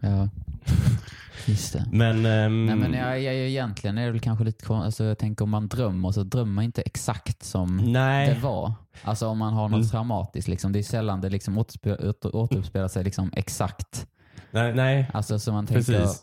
[0.00, 0.28] ja.
[1.46, 1.84] Just det.
[1.92, 5.18] Men, ehm, Nej, men jag, jag, egentligen är det väl kanske lite kon- alltså Jag
[5.18, 8.28] tänker om man drömmer så drömmer man inte exakt som nej.
[8.34, 8.72] det var.
[9.02, 9.88] Alltså om man har något Mm.
[9.88, 10.48] traumatiskt.
[10.48, 14.06] Liksom, det är sällan det liksom återspe- åter, sig liksom exakt.
[14.50, 15.10] nej, nej.
[15.14, 15.92] Alltså så man tänker...
[15.92, 16.22] Precis.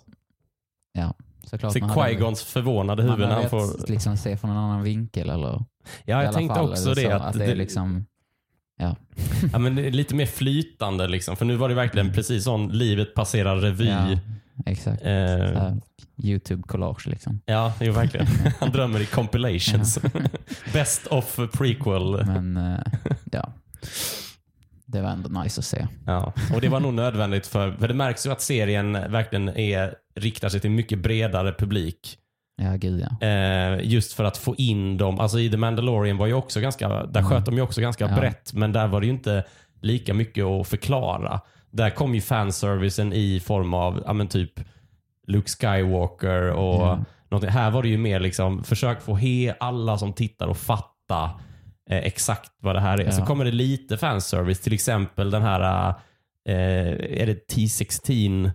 [0.94, 1.74] Ja, såklart.
[1.74, 3.88] Se Qui-Gons förvånade huvud när han får...
[3.92, 5.64] liksom se från en annan vinkel eller
[6.06, 7.02] Ja, jag tänkte fall, också det.
[7.02, 8.06] så, Att, att det är liksom...
[8.78, 8.96] ja,
[9.60, 11.36] men det är lite mer flytande liksom.
[11.36, 13.86] För nu var det verkligen precis sån livet passerar revy.
[13.88, 14.18] Ja,
[14.66, 15.02] exakt.
[15.06, 15.74] Eh,
[16.18, 17.42] YouTube-collage liksom.
[17.46, 18.28] ja, jo, verkligen.
[18.60, 20.00] Han drömmer i compilations.
[20.74, 22.26] Best of prequel.
[22.26, 22.80] Men eh,
[23.32, 23.54] ja,
[24.92, 25.88] det var ändå nice att se.
[26.06, 29.94] Ja, och det var nog nödvändigt för, för det märks ju att serien verkligen är,
[30.16, 32.18] riktar sig till mycket bredare publik.
[32.62, 33.28] Ja, gud ja.
[33.28, 35.20] Eh, just för att få in dem.
[35.20, 37.30] Alltså i The Mandalorian var ju också ganska, där Mm.
[37.32, 38.16] sköt de ju också ganska Ja.
[38.16, 39.44] brett, men där var det ju inte
[39.82, 41.40] lika mycket att förklara.
[41.72, 44.52] Där kom ju fanservicen i form av, ja men typ
[45.28, 47.00] Luke Skywalker och Ja.
[47.32, 47.50] någonting.
[47.50, 51.30] Här var det ju mer liksom, försök få he alla som tittar och fatta
[51.98, 53.06] exakt vad det här är.
[53.06, 53.12] Ja.
[53.12, 55.90] Så kommer det lite fanservice, till exempel den här,
[56.48, 56.56] eh,
[57.22, 58.52] är det T16?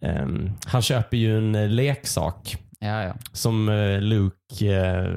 [0.00, 3.14] Ehm, han köper ju en eh, leksak Ja, ja.
[3.32, 5.12] som eh, Luke eh,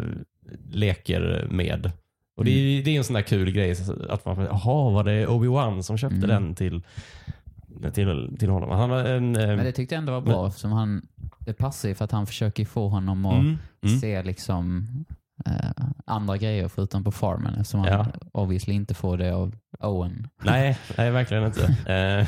[0.72, 1.92] leker med.
[2.38, 3.76] Och det, är, det är en sån där kul grej.
[4.10, 6.30] Att man, jaha, var det Obi-Wan som köpte Mm.
[6.30, 6.82] den till,
[7.94, 8.70] till, till honom?
[8.70, 9.36] Han har en...
[9.36, 10.52] eh, Men det tyckte jag ändå var bra.
[10.52, 11.02] Som han,
[11.40, 14.00] det passar ju för att han försöker få honom att mm, mm.
[14.00, 14.88] se liksom
[15.46, 17.54] eh, andra grejer förutom på farmen.
[17.54, 18.06] Eftersom han Ja.
[18.32, 20.28] obviously inte får det av Owen.
[20.44, 21.62] Nej, nej, verkligen inte.
[21.94, 22.28] Eh,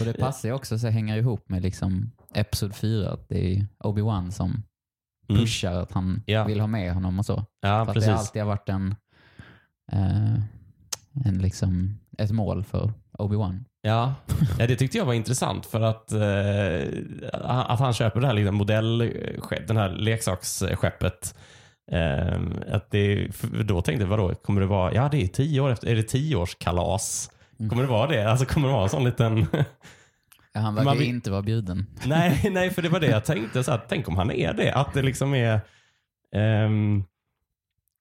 [0.00, 3.10] Och det passar ju också så hänger ihop med liksom Episod 4.
[3.10, 4.62] Att det är Obi-Wan som
[5.28, 5.40] mm.
[5.40, 6.44] pushar att han Ja.
[6.44, 7.44] vill ha med honom och så.
[7.60, 8.08] Ja, för att precis.
[8.08, 8.94] det alltid har varit en,
[9.92, 10.34] eh,
[11.24, 13.64] en liksom, ett mål för Obi-Wan.
[13.82, 14.14] Ja.
[14.58, 18.54] ja, det tyckte jag var intressant för att, eh, att han köper det här liksom
[18.56, 21.34] modellskepp, den här leksaksskeppet.
[21.92, 22.40] Eh,
[22.74, 23.28] att det,
[23.64, 26.02] då tänkte jag, vadå, kommer det vara, ja det är tio år efter, är det
[26.02, 27.30] tioårskalas?
[27.58, 27.70] Mm.
[27.70, 28.30] Kommer det vara det?
[28.30, 29.46] Alltså kommer det vara en sån liten...
[30.52, 31.86] Ja, han verkar vill- inte vara bjuden.
[32.06, 33.64] nej, nej, för det var det jag tänkte.
[33.64, 34.72] Så här, tänk om han är det.
[34.74, 35.60] Att det liksom är...
[36.34, 37.04] ehm,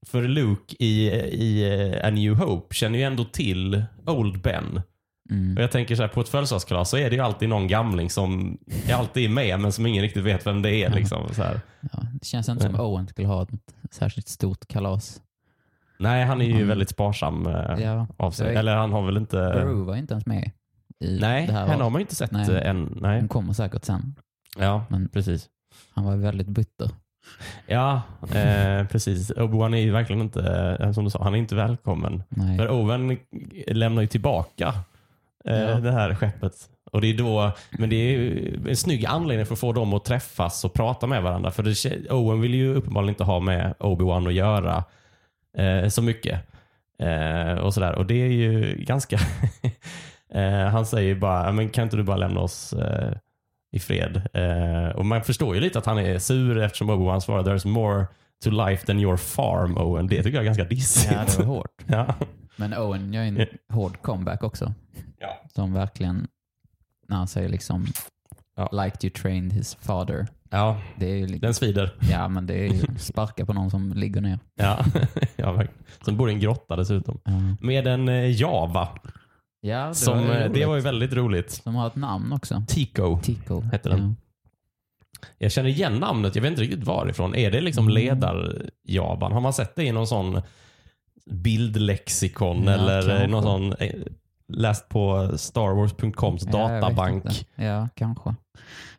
[0.08, 1.66] för Luke i, i
[2.04, 4.82] A New Hope känner ju ändå till Old Ben.
[5.30, 5.58] Mm.
[5.58, 8.10] Och jag tänker så här, på ett födelsedagskalas så är det ju alltid någon gamling
[8.10, 8.58] som
[8.88, 10.90] är alltid med men som ingen riktigt vet vem det är.
[10.90, 11.60] Liksom, så här.
[11.94, 12.86] Ja, det känns inte som Mm.
[12.86, 13.50] Owen skulle ha ett
[13.92, 15.22] särskilt stort kalas.
[16.00, 16.68] Nej, han är ju Mm.
[16.68, 18.54] väldigt sparsam eh, Ja, av sig.
[18.56, 19.38] är- Eller han har väl inte...
[19.38, 20.52] Peru var inte ens med
[21.00, 21.68] i nej, det här.
[21.68, 22.50] henne har man ju inte sett Nej.
[22.56, 22.98] eh, än.
[23.02, 23.20] Nej.
[23.20, 24.16] Hon kommer säkert sen.
[24.58, 25.50] Ja, Men precis.
[25.94, 26.90] han var väldigt bitter.
[27.68, 29.32] Ja, eh, precis.
[29.32, 32.24] Obi-Wan är ju verkligen inte, eh, som du sa, han är inte välkommen.
[32.30, 32.58] Nej.
[32.58, 33.18] För Owen
[33.68, 34.74] lämnar ju tillbaka
[35.46, 35.80] Ja.
[35.80, 36.54] det här skeppet.
[36.92, 39.94] Och det är då, men det är ju en snygg anledning för att få dem
[39.94, 41.52] att träffas och prata med varandra.
[41.52, 44.84] För det, Owen vill ju uppenbarligen inte ha med Obi-Wan att göra
[45.58, 46.42] eh, så mycket.
[47.00, 47.96] Eh, och sådär.
[47.96, 49.20] Och det är ju ganska...
[50.34, 53.14] eh, han säger bara, men kan inte du bara lämna oss eh,
[53.72, 54.22] i fred?
[54.34, 58.06] Eh, och man förstår ju lite att han är sur eftersom Obi-Wan svarar “There's more
[58.44, 60.08] to life than your farm, Owen”.
[60.08, 61.12] Det tycker jag är ganska dissigt.
[61.14, 61.72] Ja, det var hårt.
[61.86, 62.16] ja.
[62.58, 64.74] Men Owen gör en hård comeback också.
[65.20, 65.42] Ja.
[65.56, 66.28] Som verkligen,
[67.08, 67.86] när han säger liksom
[68.58, 68.70] Ja.
[68.84, 70.28] “liked you trained his father”.
[70.50, 71.96] ja, Det är ju li- den svider.
[72.12, 74.40] ja, men det är ju sparka på någon som ligger ner.
[74.56, 74.86] Ja,
[75.36, 75.84] ja verkligen.
[76.06, 77.20] Som bor i en grotta dessutom.
[77.26, 78.88] Ja, Med en eh, Java.
[79.62, 81.52] ja det, Som, var eh, det var ju väldigt roligt.
[81.52, 82.64] Som har ett namn också.
[82.68, 83.62] Tico Tico.
[83.62, 84.16] hette den.
[85.38, 87.36] Jag känner igen namnet, jag vet inte riktigt varifrån.
[87.36, 87.94] Är det liksom Mm.
[87.94, 89.32] ledar-Javan?
[89.32, 90.42] Har man sett det i någon sån
[91.26, 93.96] bildlexikon Ja, eller någon sån eh,
[94.48, 97.26] läst på starwars.coms Ja, jag databank?
[97.56, 98.36] Ja, kanske.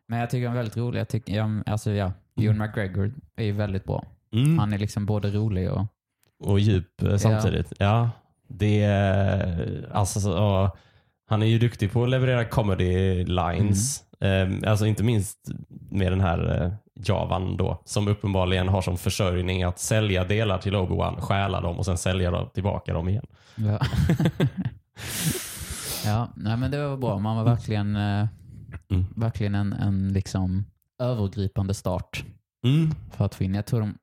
[0.09, 1.01] Men jag tycker den är väldigt rolig.
[1.01, 4.05] Jag tycker, ja, alltså, ja, Ewan McGregor är ju väldigt bra.
[4.33, 4.59] Mm.
[4.59, 5.87] Han är liksom både rolig och...
[6.41, 7.73] Och djup eh, samtidigt.
[7.79, 8.11] Ja.
[8.49, 10.77] Det är, alltså, så, ja,
[11.29, 14.05] han är ju duktig på att leverera comedy lines.
[14.21, 14.63] Mm.
[14.65, 15.51] Eh, alltså inte minst
[15.91, 16.73] med den här eh,
[17.07, 21.85] Javan då, som uppenbarligen har som försörjning att sälja delar till Obi-Wan, stjäla dem och
[21.85, 23.27] sen sälja dem, tillbaka dem igen.
[23.55, 23.79] Ja,
[26.05, 27.19] ja nej, men det var bra.
[27.19, 28.27] Man var verkligen, eh,
[28.91, 29.05] Mm.
[29.17, 30.65] verkligen en, en liksom
[31.03, 32.25] övergripande start
[32.65, 32.95] Mm.
[33.11, 33.55] för att få in.
[33.55, 33.99] Jag tror de,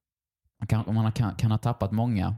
[0.60, 2.36] man kan, man kan, kan ha tappat många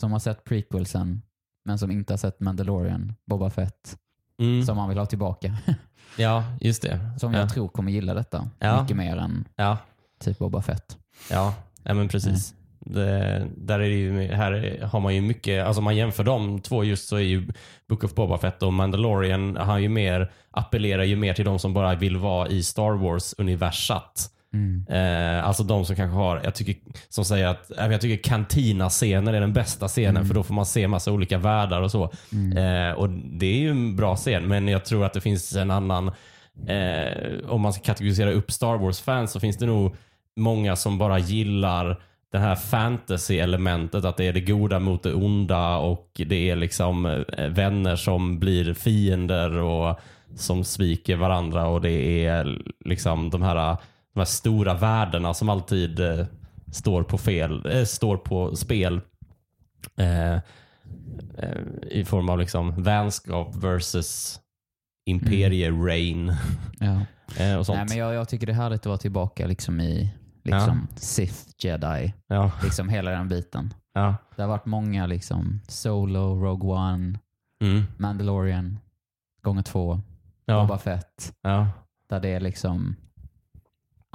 [0.00, 1.22] som har sett prequelsen
[1.64, 3.96] men som inte har sett Mandalorian, Boba Fett,
[4.38, 4.66] Mm.
[4.66, 5.56] som man vill ha tillbaka.
[6.18, 7.10] Ja, just det.
[7.18, 7.40] Som ja.
[7.40, 8.82] jag tror kommer gilla detta Ja.
[8.82, 9.78] mycket mer än Ja,
[10.20, 10.96] typ Boba Fett.
[11.30, 11.54] ja.
[11.82, 12.54] ja men precis.
[12.80, 16.84] Det, där är ju, här har man ju mycket, alltså om man jämför de två
[16.84, 17.48] just så är ju
[17.88, 21.74] Book of Boba Fett och Mandalorian har ju mer, appellerar ju mer till de som
[21.74, 24.30] bara vill vara i Star Wars-universat.
[24.54, 24.86] Mm.
[24.88, 26.74] Eh, alltså de som kanske har, jag tycker,
[27.08, 30.26] som säger att äh, jag tycker Cantina-scenen är den bästa scenen Mm.
[30.26, 32.02] för då får man se massa olika världar och så.
[32.56, 35.70] Eh, och det är ju en bra scen, men jag tror att det finns en
[35.70, 36.08] annan,
[36.68, 39.96] eh, om man ska kategorisera upp Star Wars-fans så finns det nog
[40.36, 42.00] många som bara gillar
[42.32, 47.06] det här fantasy-elementet, att det är det goda mot det onda och det är liksom
[47.06, 50.00] eh, vänner som blir fiender och
[50.36, 53.76] som sviker varandra och det är liksom de här,
[54.16, 56.26] de här stora värdena som alltid eh,
[56.72, 59.00] står på fel, eh, står på spel.
[59.96, 60.40] Eh, eh,
[61.90, 64.40] I form av liksom vänskap versus
[65.10, 66.32] imperie-reign
[66.80, 67.00] Ja.
[67.44, 67.76] eh, och sånt.
[67.78, 70.10] Nej, men jag, jag tycker det är härligt att vara tillbaka liksom i
[70.44, 72.12] liksom Sith Jedi.
[72.26, 73.74] ja, Liksom hela den biten.
[73.94, 74.14] ja.
[74.36, 77.18] Det har varit många liksom Solo, Rogue One,
[77.64, 78.78] Mm, Mandalorian,
[79.42, 80.00] gånger två,
[80.44, 81.32] ja, Boba Fett.
[81.42, 81.68] ja.
[82.08, 82.96] Där det är liksom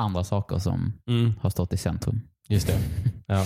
[0.01, 2.21] andra saker som Mm, har stått i centrum.
[2.47, 2.77] just det.
[3.25, 3.45] Ja.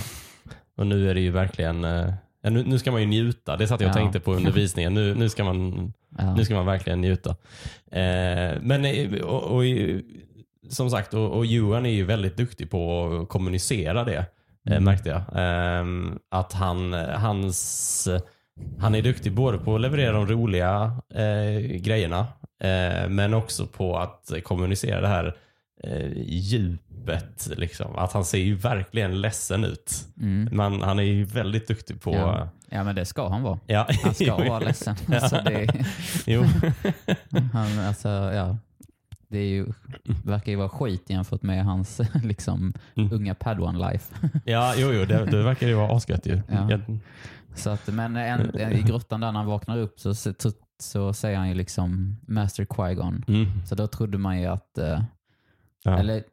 [0.78, 3.58] Och nu är det ju verkligen, eh, ja, nu, nu ska man ju njuta.
[3.58, 4.02] Det satt jag och Ja.
[4.02, 4.94] tänkte på under visningen.
[4.94, 6.36] Nu, nu, ska man, Ja.
[6.36, 7.30] nu ska man verkligen njuta.
[7.92, 9.64] Eh, men eh, och, och,
[10.70, 14.18] som sagt, och, och Johan är ju väldigt duktig på att kommunicera det.
[14.18, 14.26] Eh,
[14.72, 14.84] Mm.
[14.84, 15.22] märkte jag.
[15.36, 18.08] Ehm, att han, hans,
[18.80, 22.20] han är duktig både på att leverera de roliga eh, grejerna
[22.64, 25.36] eh, men också på att kommunicera det här
[25.88, 27.50] eh, djupet.
[27.58, 27.96] Liksom.
[27.96, 30.08] Att han ser ju verkligen ledsen ut.
[30.22, 30.50] Mm.
[30.52, 32.14] Men han är ju väldigt duktig på...
[32.14, 32.50] Ja.
[32.70, 33.60] ja, men det ska han vara.
[33.68, 33.88] Ja.
[34.04, 34.96] Han ska vara ledsen.
[35.14, 35.68] Alltså, det,
[36.26, 36.44] jo.
[37.54, 38.58] han, alltså, ja.
[39.28, 39.66] det är ju,
[40.26, 43.14] verkar ju vara skit jämfört med hans liksom, Mm.
[43.14, 44.30] unga Padawan-life.
[44.46, 46.42] ja, jo, jo, det, det verkar ju vara asgött ju.
[46.52, 46.72] Ja.
[46.72, 47.00] Jag-
[47.56, 50.34] Så att, men en, en, i grottan där när han vaknar upp så, så,
[50.80, 53.24] så säger han ju liksom Master Qui-Gon.
[53.28, 53.48] Mm.
[53.66, 55.02] Så då trodde man ju att, eh,
[55.86, 55.98] Ja.
[55.98, 56.24] eller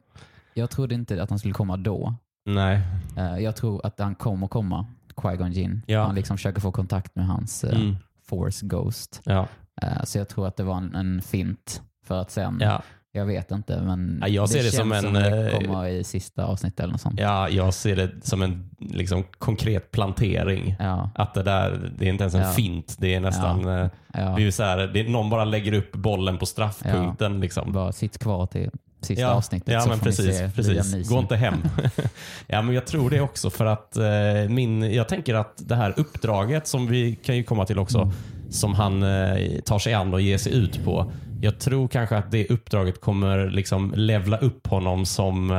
[0.53, 2.15] jag trodde inte att han skulle komma då.
[2.45, 2.81] Nej.
[3.17, 4.85] Eh, jag tror att han kommer komma,
[5.15, 5.81] Qui-Gon Jinn.
[5.87, 6.03] Ja.
[6.05, 7.95] Han liksom försöker få kontakt med hans eh, Mm.
[8.25, 9.21] Force Ghost.
[9.25, 9.47] Ja.
[9.81, 12.81] Eh, så jag tror att det var en, en fint för att sen, Ja.
[13.11, 16.03] jag vet inte, men Ja, jag ser det känns som en, det eh, kommer i
[16.03, 17.19] sista avsnittet eller något sånt.
[17.19, 20.75] ja, jag ser det som en liksom, konkret plantering.
[20.79, 22.51] Ja, Att det där, det är inte ens en Ja.
[22.51, 22.95] fint.
[22.99, 24.33] Det är nästan, eh, ja.
[24.37, 27.39] det är så här, det är, någon bara lägger upp bollen på straffpunkten.
[27.39, 27.71] Liksom.
[27.71, 28.69] Bara sitt kvar till
[29.05, 30.25] sista Ja, avsnittet ja så men får ni precis.
[30.37, 31.09] se Liam precis.
[31.09, 31.55] Gå inte hem.
[32.47, 34.03] ja, men jag tror det också för att eh,
[34.49, 38.13] min, jag tänker att det här uppdraget som vi kan ju komma till också, Mm.
[38.51, 41.11] som han eh, tar sig an och ger sig ut på.
[41.41, 45.51] Jag tror kanske att det uppdraget kommer liksom levla upp honom som,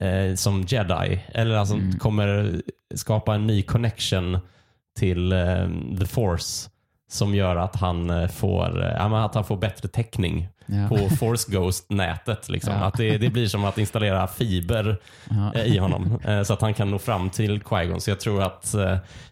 [0.00, 1.20] eh, eh, som jedi.
[1.32, 1.98] Eller alltså Mm.
[1.98, 2.60] kommer
[2.94, 4.38] skapa en ny connection
[4.98, 5.66] till eh,
[6.00, 6.68] the force
[7.08, 10.88] som gör att han eh, får, eh, att han får bättre täckning Ja.
[10.88, 12.48] på Force Ghost-nätet.
[12.48, 12.72] Liksom.
[12.72, 12.78] Ja.
[12.84, 15.52] Att det, det blir som att installera fiber Ja.
[15.54, 17.98] eh, i honom så att han kan nå fram till Qui-Gon.
[17.98, 18.74] Så jag tror att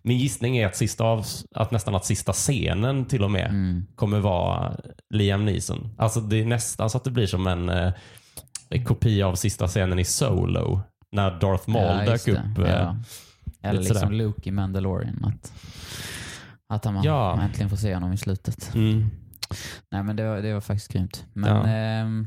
[0.02, 3.86] min gissning är att, sista av, att nästan att sista scenen till och med Mm.
[3.94, 4.72] kommer vara
[5.14, 5.94] Liam Neeson.
[5.98, 7.92] Alltså det är nästan så att det blir som en eh,
[8.84, 10.80] kopia av sista scenen i Solo
[11.12, 12.38] när Darth Maul dök upp.
[13.62, 14.12] Eller liksom.
[14.12, 15.24] Luke i Mandalorian.
[15.24, 15.52] Att,
[16.68, 17.36] att han Ja.
[17.36, 18.74] man äntligen får se honom i slutet.
[18.74, 19.10] Mm.
[19.90, 21.24] Nej men det var, det var faktiskt grymt.
[21.32, 21.66] Men Ja.
[21.66, 22.26] ehm,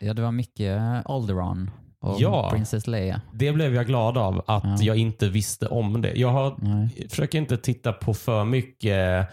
[0.00, 2.50] ja, det var mycket Alderaan och Ja.
[2.50, 3.20] Princess Leia.
[3.32, 4.76] Det blev jag glad av att Ja.
[4.80, 6.12] jag inte visste om det.
[6.12, 6.56] Jag har,
[7.08, 9.28] försöker inte titta på för mycket,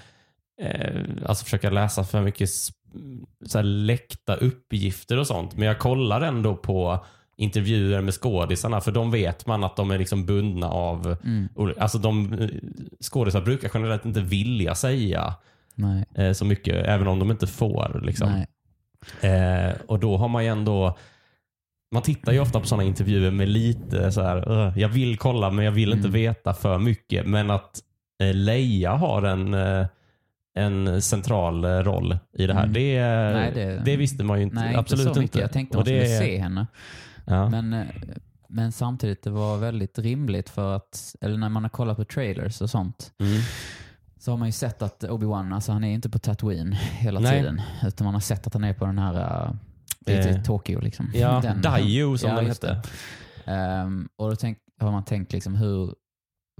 [0.61, 2.49] eh, alltså försöka läsa för mycket
[3.45, 5.55] så här läckta uppgifter och sånt.
[5.55, 7.05] Men jag kollar ändå på
[7.37, 11.47] intervjuer med skådisarna för de vet man att de är liksom bundna av Mm.
[11.77, 12.49] Alltså de eh,
[13.01, 15.33] skådisar brukar generellt inte vilja säga
[15.75, 16.05] Nej.
[16.15, 18.01] eh, så mycket, även om de inte får.
[18.05, 18.45] Liksom.
[19.21, 20.97] Eh, och då har man ju ändå
[21.91, 25.49] man tittar ju ofta på sådana intervjuer med lite så här, "Ugh, jag vill kolla
[25.49, 26.11] men jag vill inte Mm.
[26.11, 27.27] veta för mycket.
[27.27, 27.79] Men att
[28.23, 29.87] eh, Leia har en, eh,
[30.57, 32.73] en central roll i det här, Mm.
[32.73, 32.99] det,
[33.33, 34.55] Nej, det- det visste man ju inte.
[34.55, 35.35] Nej, absolut inte så mycket.
[35.35, 35.43] inte.
[35.43, 36.67] Jag tänkte man skulle se henne.
[37.25, 37.49] Ja.
[37.49, 37.85] Men, eh,
[38.49, 42.61] men samtidigt det var väldigt rimligt för att, eller när man har kollat på trailers
[42.61, 43.41] och sånt, Mm.
[44.19, 47.39] så har man ju sett att Obi-Wan, alltså han är inte på Tatooine hela Nej.
[47.39, 47.61] tiden.
[47.83, 49.55] Utan man har sett att han är på den här uh,
[50.07, 51.11] Eh, Tokyo liksom.
[51.13, 52.81] Ja, Den- Daio som Ja, den hette.
[53.45, 55.93] Ehm, och då tänk, har man tänkt liksom hur,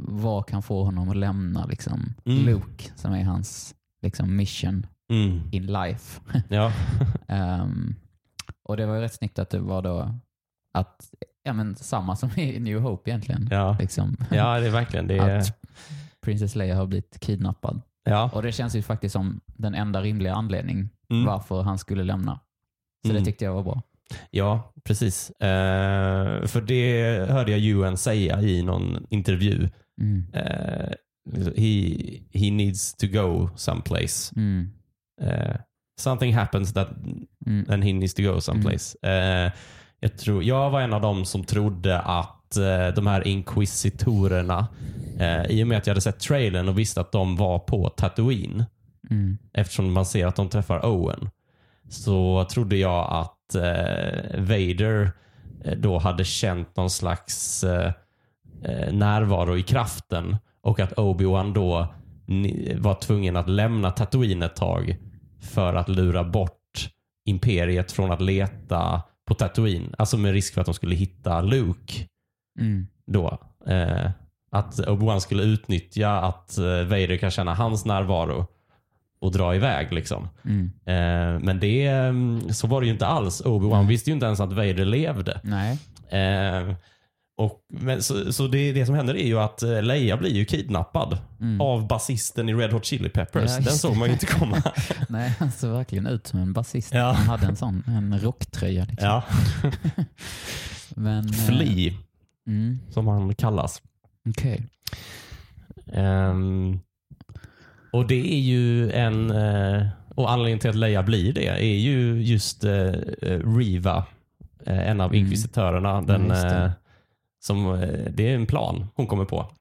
[0.01, 2.45] vad kan få honom att lämna liksom Mm.
[2.45, 5.41] Luke, som är hans liksom mission Mm.
[5.51, 6.21] in life.
[6.49, 6.71] Ja.
[7.27, 7.95] Ehm,
[8.63, 10.15] och det var ju rätt snyggt att det var då
[10.75, 11.09] att,
[11.43, 13.47] ja men samma som i New Hope egentligen.
[13.51, 13.77] Ja.
[13.79, 15.17] Liksom, ja, det är verkligen det.
[15.17, 15.59] Är, att
[16.25, 17.81] Princess Leia har blivit kidnappad.
[18.03, 18.29] ja.
[18.33, 21.25] Och det känns ju faktiskt som den enda rimliga anledning Mm.
[21.25, 22.39] varför han skulle lämna.
[23.05, 23.21] Så Mm.
[23.21, 23.81] det tyckte jag var bra.
[24.31, 25.29] Ja, precis.
[25.29, 29.69] Eh, för det hörde jag Ewan säga i någon intervju.
[30.01, 30.25] Mm.
[30.33, 30.89] Eh,
[31.57, 31.95] he,
[32.33, 34.33] he needs to go someplace.
[34.35, 34.71] Mm.
[35.21, 35.55] Eh,
[36.01, 36.89] something happens that,
[37.45, 37.65] Mm.
[37.69, 39.07] and he needs to go someplace.
[39.07, 39.51] Eh,
[40.05, 44.67] jag, tror, jag var en av dem som trodde att eh, de här inkvisitorerna,
[45.19, 47.89] eh, i och med att jag hade sett trailern och visste att de var på
[47.89, 48.65] Tatooine,
[49.11, 49.37] Mm.
[49.53, 51.29] eftersom man ser att de träffar Owen,
[51.89, 55.11] så trodde jag att eh, Vader
[55.63, 57.91] eh, då hade känt någon slags eh,
[58.63, 61.87] eh, närvaro i kraften och att Obi-Wan då
[62.77, 64.97] var tvungen att lämna Tatooine ett tag
[65.41, 66.89] för att lura bort
[67.25, 69.95] imperiet från att leta på Tatooine.
[69.97, 71.93] Alltså med risk för att de skulle hitta Luke
[72.59, 72.87] Mm.
[73.07, 73.37] då.
[73.67, 74.11] Eh,
[74.51, 78.47] att Obi-Wan skulle utnyttja att eh, Vader kan känna hans närvaro
[79.19, 79.93] och dra iväg.
[79.93, 80.27] liksom.
[80.45, 80.71] Mm.
[80.85, 83.41] Eh, men det, mm, så var det ju inte alls.
[83.45, 85.39] Obi-Wan visste ju inte ens att Vader levde.
[85.43, 85.71] Nej.
[86.09, 86.75] Eh,
[87.37, 90.45] och, men, så så det, det som händer är ju att eh, Leia blir ju
[90.45, 91.61] kidnappad Mm.
[91.61, 93.51] av basisten i Red Hot Chili Peppers.
[93.51, 94.57] Ja, Den såg man ju inte komma.
[95.09, 96.93] Nej, han såg verkligen ut som en basist.
[96.93, 97.11] Ja.
[97.11, 98.85] Han hade en sån en rocktröja.
[98.85, 99.07] Liksom.
[99.09, 99.23] ja.
[100.95, 101.93] Men, eh, Flea,
[102.47, 103.81] Mm, som han kallas.
[104.29, 104.63] Okej.
[105.93, 106.79] Ehm,
[107.91, 109.31] och det är ju en...
[109.31, 112.91] eh, och anledningen till att Leia blir det är ju just eh,
[113.57, 114.05] Riva,
[114.65, 115.19] eh, en av Mm.
[115.23, 116.01] inkvisitörerna.
[116.01, 116.55] Den, det.
[116.55, 116.71] eh,
[117.45, 119.51] som, eh, det är en plan hon kommer på.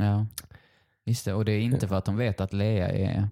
[0.00, 0.26] Ja.
[1.06, 3.28] Just det, och det är inte för att de vet att Leia är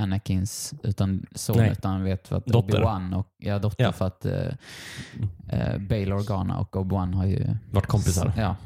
[0.00, 1.70] Anakins utan son, Nej.
[1.72, 2.78] utan vet för att Dotter.
[2.82, 3.92] Obi-Wan och ja, dotter Ja.
[3.92, 4.32] för att uh,
[5.52, 7.46] uh, Bail Organa och Obi-Wan har ju...
[7.70, 8.32] Vart kompisar.
[8.36, 8.56] Ja.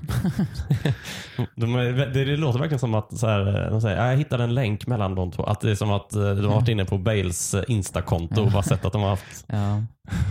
[1.56, 4.54] De, det, det låter verkligen som att så här, de säger, "Ja, jag hittade en
[4.54, 5.42] länk mellan de två.
[5.44, 8.52] Att det är som att eh, de har varit inne på Bales eh, Insta-konto och
[8.52, 9.44] bara sett att de har haft...
[9.48, 9.82] ja.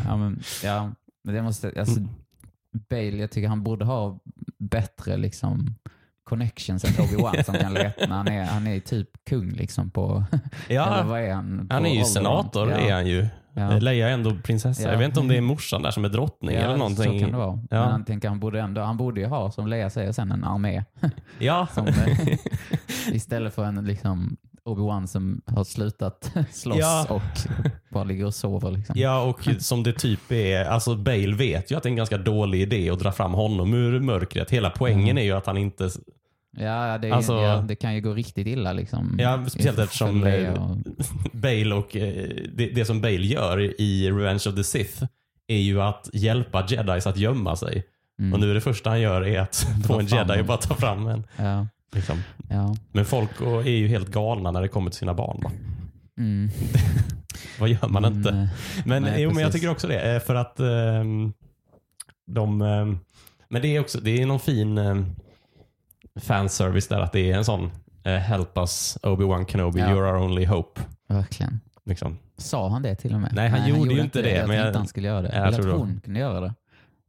[0.08, 0.92] Ja, men, ja.
[1.24, 1.74] Men det måste...
[1.80, 2.10] Alltså, Mm.
[2.90, 4.20] Bale, jag tycker han borde ha
[4.58, 5.76] bättre liksom
[6.24, 8.08] connections än Obi-Wan som kan leta.
[8.10, 10.24] Han är, han är typ kung liksom på...
[10.68, 11.68] eller Ja, vad är han?
[11.70, 12.78] Han är ju senator, ja.
[12.78, 13.28] är han ju.
[13.54, 13.80] Ja.
[13.80, 14.84] Leia är ändå prinsessa.
[14.84, 14.92] Ja.
[14.92, 17.20] Jag vet inte om det är morsan där som är drottning Ja, eller någonting.
[17.20, 17.60] så kan det vara.
[17.70, 17.80] Ja.
[17.82, 20.44] Men han tänker han borde ändå, han borde ju ha, som Leia säger sen, en
[20.44, 20.84] armé.
[21.40, 21.94] Ja, Som, eh,
[23.12, 24.38] istället för en liksom
[24.68, 27.06] Obi-Wan som har slutat slåss Ja.
[27.10, 27.22] och
[27.90, 28.72] bara ligger och sover.
[28.72, 28.96] Liksom.
[29.00, 32.18] ja, och som det typ är, alltså Bale vet ju att det är en ganska
[32.18, 34.52] dålig idé att dra fram honom ur mörkret.
[34.52, 35.18] Hela poängen Mm.
[35.18, 35.90] är ju att han inte...
[36.60, 38.74] Ja, det, Alltså- ja, det kan ju gå riktigt illa.
[38.74, 40.78] Liksom, Ja, speciellt eftersom, eh, och,
[41.34, 45.04] Bale och eh, det, det som Bale gör i Revenge of the Sith
[45.48, 47.84] är ju att hjälpa jedis att gömma sig.
[48.20, 50.58] mm, Och nu är det första han gör är att få en jedi och bara
[50.58, 51.24] ta fram en.
[51.38, 52.24] ja, Liksom.
[52.50, 52.76] ja.
[52.92, 55.42] Men folk är ju helt galna när det kommer till sina barn.
[55.44, 55.52] Va?
[56.18, 56.50] Mm.
[57.60, 58.30] Vad gör man inte?
[58.30, 58.48] Mm,
[58.86, 60.16] Men, Nej, jo, men jag tycker också det.
[60.16, 61.34] eh, För att ehm,
[62.28, 62.62] de...
[62.62, 63.00] ehm,
[63.50, 65.16] men det är också det är någon fin um,
[66.20, 67.00] fanservice där.
[67.00, 67.72] Att det är en sån
[68.04, 69.86] eh, Help us Obi-Wan Kenobi, Ja.
[69.88, 70.82] you're our only hope.
[71.08, 71.60] Verkligen.
[71.86, 72.18] Liksom.
[72.38, 73.32] Sa han det till och med?
[73.34, 75.28] Nej, han gjorde ju inte det, Jag men jag- tänkte han skulle göra det.
[75.36, 75.72] jag Eller att det.
[75.72, 76.54] hon kunde göra det.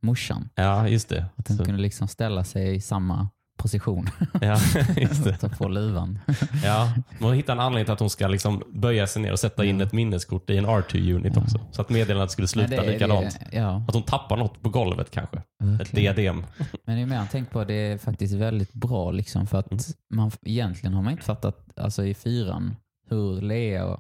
[0.03, 0.49] Morsan.
[0.55, 1.26] Ja, just det.
[1.37, 4.06] Att hon Så, kunde liksom ställa sig i samma position.
[4.40, 4.59] ja,
[4.96, 5.36] just det.
[5.36, 6.18] Ta på luvan.
[6.64, 9.64] Ja, man hittar en anledning till att hon ska liksom böja sig ner och sätta
[9.64, 11.42] in ett minneskort i en R2-unit Ja.
[11.42, 11.61] också.
[11.72, 13.38] Så att meddelandet skulle sluta det- likadant.
[13.50, 15.36] Det, ja, Att hon tappar något på golvet kanske.
[15.36, 16.14] Ett verkligen.
[16.16, 16.44] diadem.
[16.84, 19.80] Men det är mer, tänk på det är faktiskt väldigt bra liksom för att Mm.
[20.14, 22.76] man, egentligen har man inte fattat alltså i fyran
[23.11, 23.98] hur Lea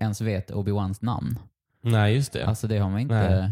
[0.00, 1.38] ens vet Obi-Wans namn.
[1.82, 2.46] Nej, just det.
[2.46, 3.14] Alltså det har man inte...
[3.40, 3.50] Nej.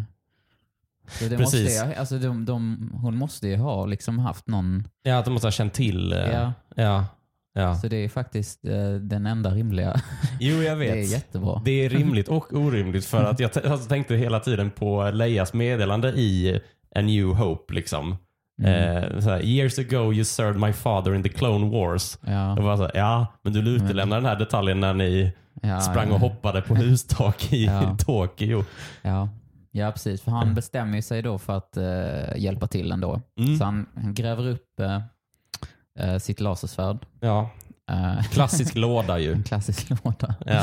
[1.21, 1.83] Det måste, Precis.
[1.85, 4.89] ju- alltså de, de, hon måste ju ha liksom haft någon...
[5.03, 6.13] Ja, att de måste ha känt till.
[6.13, 6.53] eh, Ja.
[6.77, 7.07] ja.
[7.55, 7.75] ja.
[7.75, 10.01] Så det är faktiskt eh, den enda rimliga.
[10.41, 10.93] Jo, jag vet.
[10.95, 11.63] Det är jättebra.
[11.65, 16.09] Det är rimligt och orimligt för att jag alltså, tänkte hela tiden på Leias meddelande
[16.09, 16.61] i
[16.97, 17.75] A New Hope.
[17.75, 18.17] Liksom.
[18.63, 18.97] Mm.
[18.97, 22.19] Eh, så här, Years ago you served my father in the Clone Wars.
[22.27, 25.33] Ja, Jag bara så här, ja, men du utelämnar den här detaljen när ni
[25.63, 27.71] ja, sprang och hoppade på hustak i.
[27.99, 28.65] Tokyo.
[29.03, 29.29] Ja.
[29.75, 30.23] Ja, precis.
[30.23, 33.21] För han bestämmer ju sig då för att eh, hjälpa till ändå.
[33.39, 33.57] Mm.
[33.59, 35.01] Så han, han gräver upp eh,
[35.99, 37.07] eh, sitt lasersvärd.
[37.21, 37.51] Ja,
[37.91, 39.33] Eh, klassisk låda ju.
[39.35, 40.35] en klassisk låda.
[40.47, 40.63] Ja.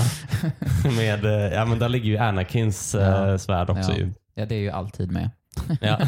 [0.97, 3.37] Med, eh, ja, men där ligger ju Anakins Ja.
[3.37, 3.91] svärd också.
[3.91, 3.97] Ja.
[3.97, 4.13] Ju.
[4.35, 5.29] Ja, det är ju alltid med
[5.81, 5.99] Ja.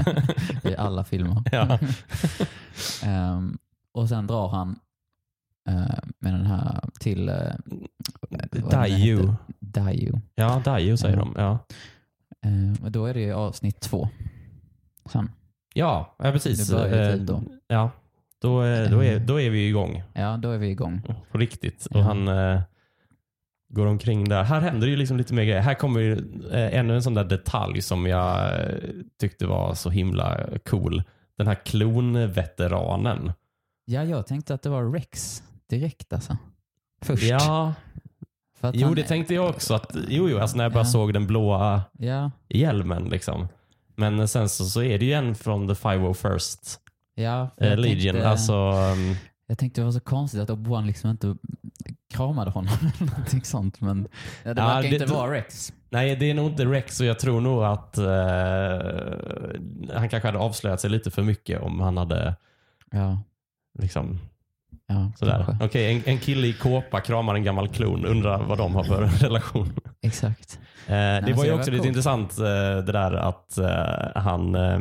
[0.64, 1.44] i alla filmer.
[1.52, 1.80] ja.
[3.04, 3.58] Ehm,
[3.92, 4.80] och sen drar han
[5.70, 7.30] eh, med den här till...
[7.30, 7.54] Uh,
[8.72, 9.34] Daiju.
[9.60, 10.14] Daiju.
[10.36, 11.24] Ja, Daiju säger Ja.
[11.24, 11.34] de.
[11.38, 11.60] Ja.
[12.44, 14.10] Eh, och då är det ju avsnitt två.
[15.06, 15.32] Sen.
[15.74, 16.68] Ja, ja, precis.
[16.68, 17.44] Det börjar tid då.
[17.68, 17.92] Ja,
[18.42, 18.50] då,
[18.92, 21.02] då, är, då är vi igång Ja, då är vi igång.
[21.32, 21.88] på riktigt.
[21.90, 21.98] Ja.
[22.00, 22.62] Och han eh,
[23.70, 24.44] går omkring där.
[24.44, 25.62] Här händer ju liksom lite mer grejer.
[25.62, 26.14] Här kommer ju
[26.52, 28.76] eh, ännu en sån där detalj som jag eh,
[29.20, 31.04] tyckte var så himla cool.
[31.38, 33.32] Den här klonveteranen.
[33.86, 36.38] Ja, jag tänkte att det var Rex direkt alltså.
[37.02, 37.24] Först.
[37.24, 37.74] Ja,
[38.74, 39.74] jo det tänkte jag också.
[39.74, 40.86] Att, jo, jo, alltså när jag bara Ja.
[40.86, 43.04] såg den blåa Ja, hjälmen.
[43.04, 43.48] Liksom.
[43.96, 46.78] Men sen så, så är det ju en från the 501st
[47.16, 47.50] ja.
[47.58, 48.14] eh, Legion.
[48.14, 49.16] Tänkte, Alltså, um,
[49.48, 51.36] Jag tänkte det var så konstigt att Obi-Wan liksom inte
[52.14, 53.82] kramade honom eller någonting sånt.
[53.82, 54.08] Men
[54.44, 55.74] ja, det Ja, verkar det- inte vara Rex.
[55.90, 60.38] Nej, det är nog inte Rex och jag tror nog att eh, han kanske hade
[60.40, 62.36] avslöjat sig lite för mycket om han hade
[62.92, 63.20] Ja,
[63.80, 64.20] liksom
[64.94, 65.58] ja sådär.
[65.62, 68.06] Okej, en, en kille i kåpa kramar en gammal klon.
[68.06, 69.74] Undrar vad de har för relation.
[70.02, 70.60] Exakt.
[70.88, 71.88] Eh, det men var ju det också lite coolt.
[71.88, 72.46] intressant eh,
[72.86, 74.80] det där att eh, han eh,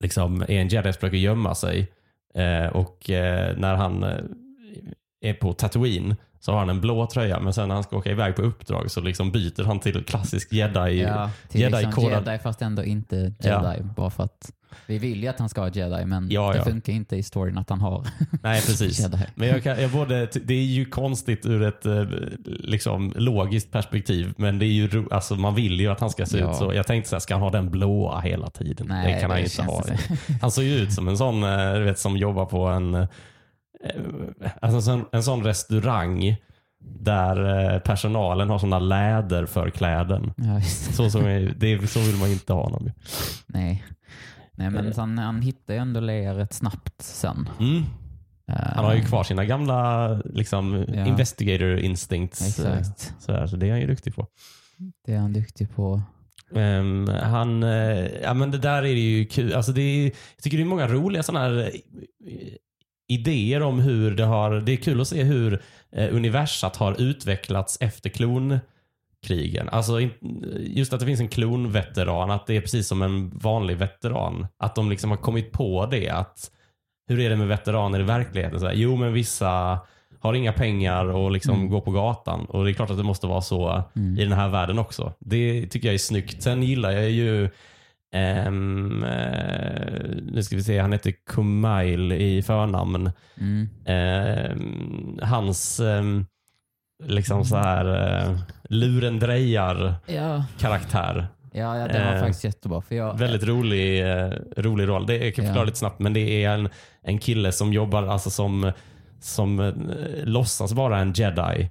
[0.00, 1.92] liksom är en jedi som försöker gömma sig.
[2.34, 4.10] Eh, och eh, när han eh,
[5.20, 8.10] är på Tatooine så har han en blå tröja men sen när han ska åka
[8.10, 11.02] iväg på uppdrag så liksom byter han till klassisk jedi.
[11.02, 13.34] Ja, till Jedi liksom kodad- jedi fast ändå inte jedi.
[13.48, 13.74] Ja.
[13.96, 14.50] Bara för att
[14.86, 16.64] vi vill ju att han ska vara jedi men Ja, det ja.
[16.64, 18.06] funkar inte i storyn att han har
[18.42, 19.00] Nej, precis.
[19.00, 19.18] jedi.
[19.34, 22.04] Men jag kan, jag både, det är ju konstigt ur ett eh,
[22.44, 26.38] liksom, logiskt perspektiv, men det är ju, alltså, man vill ju att han ska se
[26.38, 26.50] Ja.
[26.50, 26.74] ut så.
[26.74, 28.86] Jag tänkte så här, ska han ha den blåa hela tiden?
[28.88, 29.82] Nej, det kan han inte ha.
[30.40, 33.04] Han såg ju ut som en sån eh, du vet, som jobbar på en, eh,
[34.62, 36.36] alltså en, sån, en sån restaurang
[36.88, 40.32] där personalen har såna läder för kläden.
[40.36, 40.60] Ja.
[40.92, 41.22] Så, som
[41.56, 42.90] det så vill man inte ha honom.
[43.46, 43.84] Nej.
[44.56, 44.96] Nej, men Eh.
[44.96, 47.48] han, han hittar ju ändå Leia rätt snabbt sen.
[47.60, 47.76] Mm.
[48.48, 51.06] Eh, Han har ju kvar sina gamla liksom, Ja.
[51.06, 52.58] investigator instincts.
[52.60, 53.14] eh, Exakt.
[53.18, 54.26] Sådär, så det är han ju duktig på.
[55.06, 56.02] Det är han duktig på.
[56.54, 59.54] Ehm, han, eh, ja men det där är ju kul.
[59.54, 62.48] Alltså det är, jag tycker det är många roliga sådana här eh,
[63.08, 67.78] idéer om hur det har, det är kul att se hur eh, universat har utvecklats
[67.80, 68.10] efter
[69.26, 69.68] klonkrigen.
[69.68, 70.00] Alltså
[70.58, 74.46] just att det finns en klonveteran, att det är precis som en vanlig veteran.
[74.58, 76.50] Att de liksom har kommit på det att
[77.08, 78.60] hur är det med veteraner i verkligheten?
[78.60, 79.80] Så här, jo men vissa
[80.20, 81.68] har inga pengar och liksom Mm.
[81.70, 82.44] går på gatan.
[82.44, 84.18] Och det är klart att det måste vara så Mm.
[84.18, 85.12] i den här världen också.
[85.20, 86.42] Det tycker jag är snyggt.
[86.42, 87.48] Sen gillar jag ju
[88.14, 90.00] ehm, eh,
[90.32, 93.10] nu ska vi se, han heter Kumail i förnamn.
[93.40, 93.68] Mm.
[93.86, 96.26] Ehm, hans ehm,
[97.04, 97.86] liksom så här
[98.30, 98.38] eh,
[98.68, 101.26] lurendrejar Ja, karaktär.
[101.52, 102.80] ja, ja, det var Eh, faktiskt jättebra.
[102.80, 105.06] För jag, Väldigt rolig, eh, rolig roll.
[105.06, 105.48] Det jag kan Ja.
[105.48, 106.68] förklara lite snabbt, men det är en,
[107.02, 108.72] en kille som jobbar alltså som,
[109.20, 109.72] som eh,
[110.24, 111.70] låtsas vara en jedi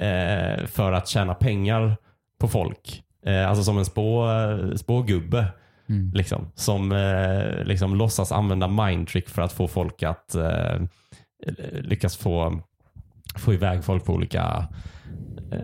[0.00, 1.96] eh, för att tjäna pengar
[2.40, 3.02] på folk.
[3.26, 4.28] Eh, alltså som en spå,
[4.76, 5.46] spågubbe
[5.88, 6.10] mm.
[6.14, 10.80] liksom, som eh, liksom låtsas använda mindtrick för att få folk att eh,
[11.72, 12.60] lyckas få,
[13.36, 14.64] få iväg folk på olika eh,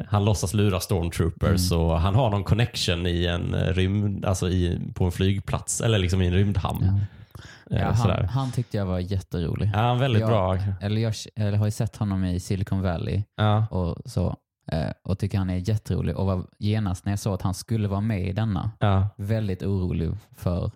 [0.09, 1.85] han låtsas lura stormtroopers Mm.
[1.85, 5.99] och han har någon connection i en eh, rymd, alltså i, på en flygplats eller
[5.99, 6.85] liksom i en rymdhamn.
[6.85, 7.77] Ja.
[7.77, 9.71] Eh, Ja, han, han tyckte jag var jätterolig.
[9.75, 10.27] Ja, han är väldigt Ja.
[10.29, 10.59] bra.
[10.81, 13.67] Eller jag, eller har ju sett honom i Silicon Valley Ja.
[13.71, 14.37] och så.
[14.73, 16.17] eh, Och tycker han är jätterolig.
[16.17, 19.09] Och var genast när jag såg att han skulle vara med i denna, Ja.
[19.17, 20.71] väldigt orolig för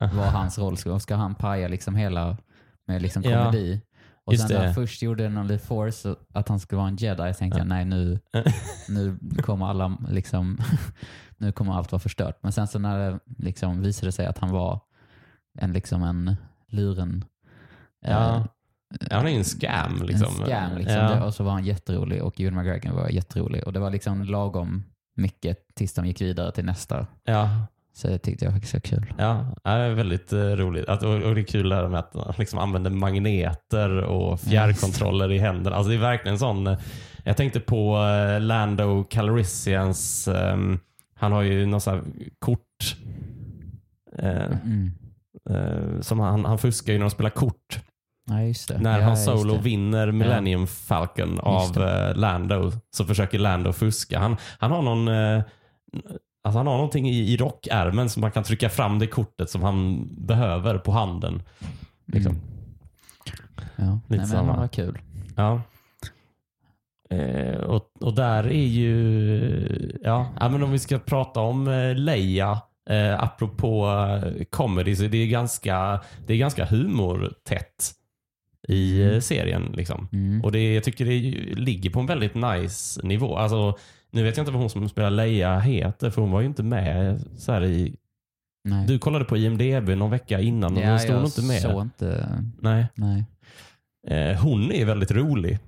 [0.00, 2.36] vad hans roll ska Ska han paja liksom hela
[2.86, 3.80] med liksom komedi?
[4.24, 6.96] Och just sen när han först gjorde någon lite force, att han skulle vara en
[6.96, 8.20] jedi, tänkte jag nej nu,
[8.88, 10.58] nu kommer alla liksom,
[11.38, 12.38] nu kommer allt vara förstört.
[12.42, 14.80] Men sen så när det liksom visade sig att han var
[15.58, 16.36] en, liksom en
[16.68, 17.24] luren
[18.00, 18.36] Ja.
[18.36, 18.44] eh,
[19.10, 20.02] Ja, han är ju en scam.
[20.02, 20.26] Liksom.
[20.40, 20.76] en scam.
[20.78, 20.94] Liksom.
[20.96, 21.24] Ja.
[21.24, 23.64] Och så var han jätterolig och Ewan McGregor var jätterolig.
[23.66, 24.84] Och det var liksom lagom
[25.16, 27.06] mycket tills de gick vidare till nästa.
[27.24, 27.50] Ja.
[28.00, 29.14] Så det tyckte jag faktiskt var kul.
[29.18, 30.88] Ja, det är väldigt eh, roligt.
[30.88, 35.32] Att, och, det är kul det här med att han liksom använder magneter och fjärrkontroller
[35.32, 35.76] i händerna.
[35.76, 36.66] Alltså det är verkligen sån.
[36.66, 36.78] eh,
[37.24, 40.78] Jag tänkte på eh, Lando Calrissians, ehm,
[41.14, 41.88] han har ju något
[42.38, 42.96] kort.
[44.18, 44.92] eh, Mm.
[45.50, 47.80] eh, som han, han fuskar ju när de spelar kort.
[48.30, 48.34] Ja.
[48.80, 54.18] När ja, Han Solo vinner Millennium Falcon Just av eh, Lando så försöker Lando fuska.
[54.18, 55.08] Han, han har någon
[56.42, 59.62] Alltså han har någonting i, i rockärmen som man kan trycka fram det kortet som
[59.62, 61.42] han behöver på handen.
[62.06, 62.32] Liksom.
[62.32, 62.44] Mm.
[63.76, 64.52] Ja, nej, men samma.
[64.52, 64.98] det var kul.
[65.36, 65.62] Ja.
[67.10, 71.94] Eh, och, och där är ju, ja, ja men om vi ska prata om eh,
[71.94, 72.60] Leia,
[72.90, 77.92] eh, apropå eh, comedy, så det är ganska, det är ganska humortätt
[78.68, 79.72] i eh, serien.
[79.74, 80.08] Liksom.
[80.12, 80.44] Mm.
[80.44, 81.20] Och det, jag tycker det
[81.60, 83.36] ligger på en väldigt nice nivå.
[83.36, 83.78] Alltså,
[84.10, 86.62] nu vet jag inte vad hon som spelar Leia heter, för hon var ju inte
[86.62, 87.96] med så här i...
[88.64, 88.86] Nej.
[88.86, 91.60] Du kollade på IMDB någon vecka innan, men ja, hon stod jag nog inte med.
[91.62, 92.38] såg inte.
[92.60, 92.86] Nej.
[92.94, 93.24] Nej.
[94.06, 95.58] Eh, hon är väldigt rolig.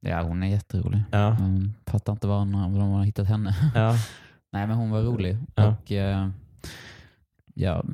[0.00, 1.00] Ja, hon är jätterolig.
[1.10, 1.36] Ja.
[1.36, 3.56] Mm, fattar inte var, hon- var de har hittat henne.
[3.74, 3.92] Ja.
[4.52, 5.36] Nej, men hon var rolig.
[5.54, 5.68] Ja.
[5.68, 6.28] Och eh,
[7.54, 7.84] ja,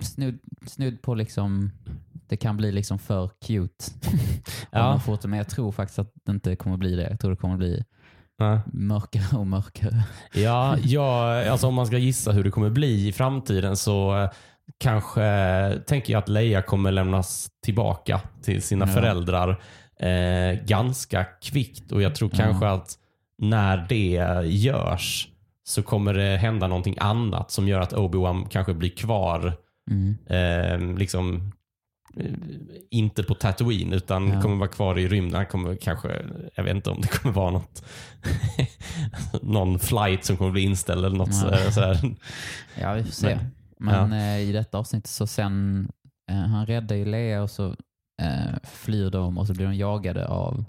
[0.00, 1.70] snudd, snudd på liksom,
[2.26, 3.84] det kan bli liksom för cute.
[4.70, 4.78] Ja.
[4.82, 7.10] Man får men jag tror faktiskt att det inte kommer bli det.
[7.10, 7.84] Jag tror det kommer bli
[8.72, 10.02] Mörkare och mörkare.
[10.34, 14.30] Ja, ja, alltså om man ska gissa hur det kommer bli i framtiden så eh,
[14.78, 15.22] kanske
[15.86, 18.92] tänker jag att Leia kommer lämnas tillbaka till sina Ja.
[18.92, 19.62] föräldrar
[20.00, 22.38] eh, ganska kvickt och jag tror Ja.
[22.44, 22.94] kanske att
[23.38, 25.28] när det görs
[25.64, 29.52] så kommer det hända någonting annat som gör att Obi-Wan kanske blir kvar
[29.90, 30.16] Mm.
[30.26, 31.52] eh, liksom
[32.90, 34.40] inte på Tatooine utan Ja.
[34.42, 35.34] kommer vara kvar i rymden.
[35.36, 36.22] Han kommer kanske,
[36.54, 37.84] jag vet inte om det kommer vara något
[39.42, 41.34] någon flight som kommer bli inställd eller något Ja.
[41.34, 41.70] sådär.
[41.70, 42.14] sådär.
[42.80, 43.38] Ja, vi får se.
[43.78, 45.88] Men- Men eh, i detta avsnittet så sen,
[46.30, 47.68] eh, han räddar ju Lea och så
[48.22, 50.64] eh, flyr de och så blir de jagade av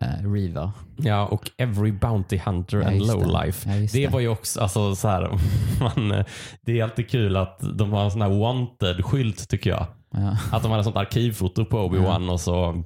[0.00, 0.72] eh, Riva.
[0.96, 3.14] Ja, och Every Bounty Hunter Ja, and just det.
[3.26, 3.70] Lowlife.
[3.70, 5.38] Ja, just Det var ju också, alltså så här,
[5.80, 6.24] man, eh,
[6.60, 9.86] det är alltid kul att de har en sån här wanted-skylt tycker jag.
[10.16, 10.36] Ja.
[10.52, 12.84] Att de hade sånt arkivfoto på Obi-Wan och så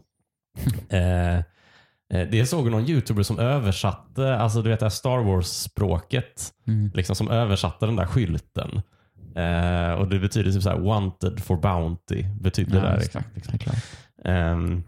[0.88, 1.42] eh, eh,
[2.30, 6.90] det såg någon youtuber som översatte, alltså du vet det här Star Wars-språket, Mm.
[6.94, 8.80] liksom som översatte den där skylten.
[9.34, 13.54] Eh, och det betyder typ så här wanted for bounty, betyder det där exakt.
[13.54, 13.76] Är klart.
[14.24, 14.82] Ehm,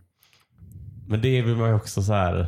[1.06, 2.46] men det vill man ju också så här.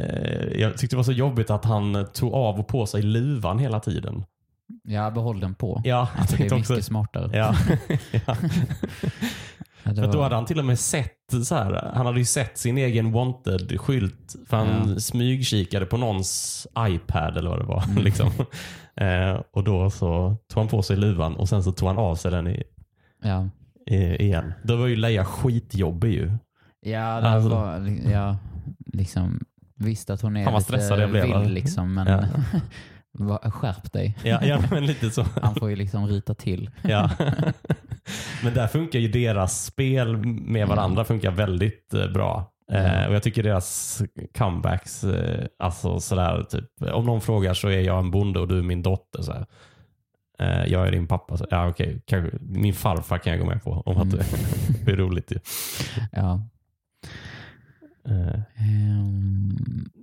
[0.00, 3.58] eh, jag tyckte det var så jobbigt att han tog av och på sig luvan
[3.58, 4.24] hela tiden.
[4.90, 5.80] Ja, behåll den på.
[5.84, 6.72] Ja, jag Alltså, det är också.
[6.72, 7.30] mycket smartare.
[7.38, 7.54] Ja.
[8.12, 8.36] ja.
[9.82, 12.24] Ja, För då var- hade han till och med sett så här, han hade ju
[12.24, 14.36] sett sin egen wanted-skylt.
[14.48, 15.00] För han Ja.
[15.00, 17.84] smygkikade på någons iPad eller vad det var.
[17.84, 18.04] Mm.
[18.04, 18.30] Liksom.
[18.96, 22.14] Eh, och då så tog han på sig luvan och sen så tog han av
[22.16, 22.62] sig den i,
[23.22, 23.48] ja.
[23.86, 24.52] i, igen.
[24.64, 26.32] Då var ju Leia skitjobbig ju.
[26.80, 27.48] Ja, det Alltså.
[27.48, 28.36] var ja,
[28.92, 29.40] liksom,
[29.76, 31.50] visst att hon är Fan vad lite stressad jag blev, vild alltså.
[31.52, 32.20] liksom, men Ja.
[33.18, 34.18] va- skärp dig.
[34.24, 35.26] Ja, ja men lite så.
[35.42, 36.70] Han får ju liksom ryta till.
[36.82, 37.10] Ja.
[38.42, 42.52] Men där funkar ju deras spel med varandra funkar väldigt eh, bra.
[42.72, 43.08] Eh, Ja.
[43.08, 44.02] och Jag tycker deras
[44.38, 48.58] comebacks, eh, alltså sådär typ, om någon frågar så är jag en bonde och du
[48.58, 49.22] är min dotter.
[49.22, 49.32] Så.
[50.38, 51.36] Eh, jag är din pappa.
[51.36, 53.70] Så, ja, okej, kanske, min farfar kan jag gå med på.
[53.86, 54.18] Om att Mm.
[54.18, 54.24] det,
[54.84, 55.38] det är roligt ju.
[56.12, 56.42] Ja.
[58.04, 59.56] Ehm,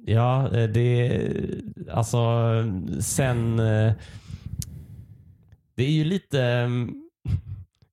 [0.06, 1.22] Ja, eh, det
[1.92, 2.20] alltså
[3.00, 3.60] sen.
[3.60, 3.94] eh,
[5.76, 6.44] Det är ju lite.
[6.44, 7.10] mm,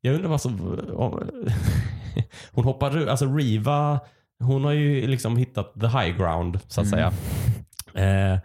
[0.00, 0.78] Jag undrar vad som.
[0.94, 1.22] om-
[2.52, 4.00] Hon hoppar ur, alltså Riva.
[4.38, 7.10] Hon har ju liksom hittat the high ground så att Mm.
[7.94, 8.32] säga.
[8.34, 8.38] Eh,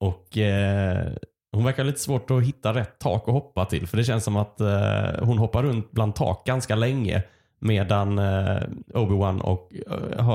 [0.00, 1.12] och eh,
[1.52, 3.86] hon verkar lite svårt att hitta rätt tak att hoppa till.
[3.86, 7.22] För det känns som att eh, hon hoppar runt bland tak ganska länge.
[7.62, 8.62] Medan eh,
[8.94, 9.72] Obi-Wan och,
[10.16, 10.28] eh,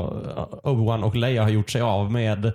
[0.63, 2.51] Obi-Wan och Leia har gjort sig av med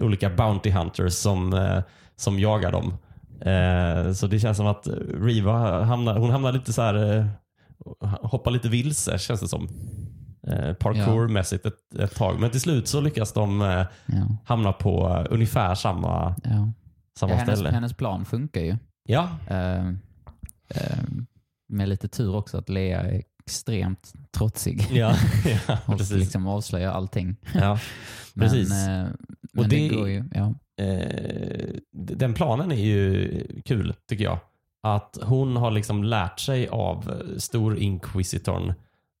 [0.00, 1.78] olika Bounty Hunters som, eh,
[2.16, 2.94] som jagar dem.
[3.40, 4.88] Eh, så det känns som att
[5.20, 7.28] Riva hamnar, hon hamnar lite så här,
[8.00, 9.68] hoppar lite vilse känns det som.
[10.78, 12.40] Parkourmässigt ett, ett tag.
[12.40, 13.86] Men till slut så lyckas de Ja.
[14.44, 16.72] hamna på ungefär samma, Ja.
[17.18, 17.70] samma Ja, hennes, ställe.
[17.70, 18.76] hennes plan funkar ju.
[19.08, 19.28] Ja,
[21.68, 25.14] med lite tur också att Lea är extremt trotsig ja,
[25.68, 26.16] ja och precis.
[26.16, 27.36] liksom avslöjar allting.
[27.54, 27.78] Ja.
[28.34, 28.70] Men, Precis.
[28.72, 29.06] eh,
[29.52, 30.24] men det- det, går ju.
[30.34, 30.54] Ja.
[30.84, 33.30] eh, den planen är ju
[33.64, 34.38] kul tycker jag.
[34.82, 38.72] Att hon har liksom lärt sig av stor inquisitorn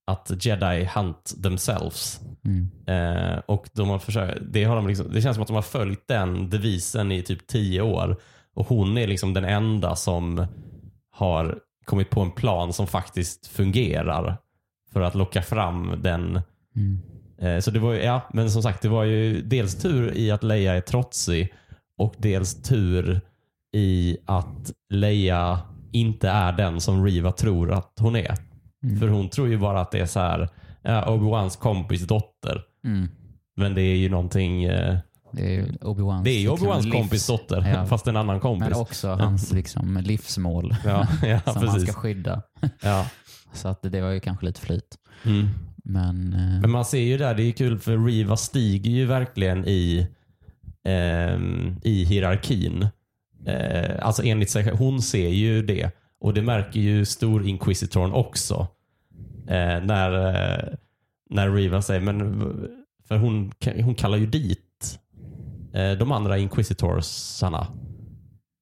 [0.06, 2.20] att jedi hunt themselves.
[2.44, 2.68] Mm.
[2.86, 5.62] Eh, och de har försökt, det, har de liksom, det känns som att de har
[5.62, 8.16] följt den devisen i typ tio år.
[8.54, 10.46] Och hon är liksom den enda som
[11.10, 14.36] har kommit på en plan som faktiskt fungerar
[14.92, 16.40] för att locka fram den
[16.76, 16.98] Mm.
[17.38, 20.30] Eh, Så det var ju, ja, men som sagt, det var ju dels tur i
[20.30, 21.52] att Leia är trotsig
[21.98, 23.20] och dels tur
[23.76, 25.60] i att Leia
[25.92, 28.34] inte är den som Riva tror att hon är.
[28.84, 29.00] Mm.
[29.00, 30.48] För hon tror ju bara att det är så här,
[30.82, 32.62] ja, Obi-Wans kompis dotter.
[32.84, 33.08] Mm.
[33.56, 34.98] Men det är ju någonting, eh,
[35.32, 37.86] Det är Obi-Wans det är liksom, Obi-Wans kompis dotter, Ja.
[37.86, 38.68] fast en annan kompis.
[38.68, 41.82] Men också hans liksom, livsmål Ja, ja som han precis.
[41.82, 42.42] ska skydda.
[42.82, 43.06] Ja.
[43.52, 44.98] Så att det var ju kanske lite flyt.
[45.24, 45.48] Mm.
[45.84, 49.64] Men, eh, Men man ser ju där, det är kul för Riva stiger ju verkligen
[49.68, 50.06] i,
[50.84, 52.86] ehm, i hierarkin.
[53.46, 54.70] Eh, alltså enligt sig.
[54.70, 55.90] Hon ser ju det.
[56.20, 58.66] Och det märker ju stor inquisitorn också.
[59.48, 60.74] Eh, när, eh,
[61.30, 62.40] när Riva säger, men
[63.08, 63.52] för hon,
[63.82, 64.71] hon kallar ju dit eh,
[65.98, 67.66] de andra inquisitorsarna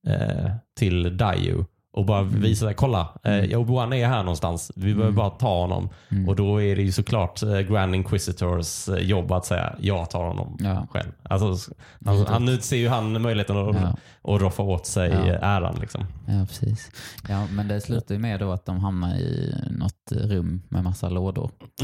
[0.08, 1.64] eh, till Dayu.
[1.92, 2.40] Och bara Mm.
[2.40, 4.72] visar, där, kolla, eh, Obi-Wan är här någonstans.
[4.76, 5.14] Vi behöver Mm.
[5.14, 5.88] bara ta honom.
[6.10, 6.28] mm.
[6.28, 10.24] Och då är det ju såklart eh, Grand Inquisitors eh, jobb att säga jag tar
[10.24, 10.86] honom ja.
[10.90, 11.10] själv.
[11.22, 11.72] Alltså,
[12.04, 13.96] han, han, nu ser ju han möjligheten att, Ja.
[14.28, 15.26] Att roffa åt sig Ja.
[15.26, 15.76] eh, äran.
[15.80, 16.04] Liksom.
[16.26, 16.90] ja, precis.
[17.28, 21.08] Ja, men det slutar ju med då att de hamnar i något rum med massa
[21.08, 21.50] lådor.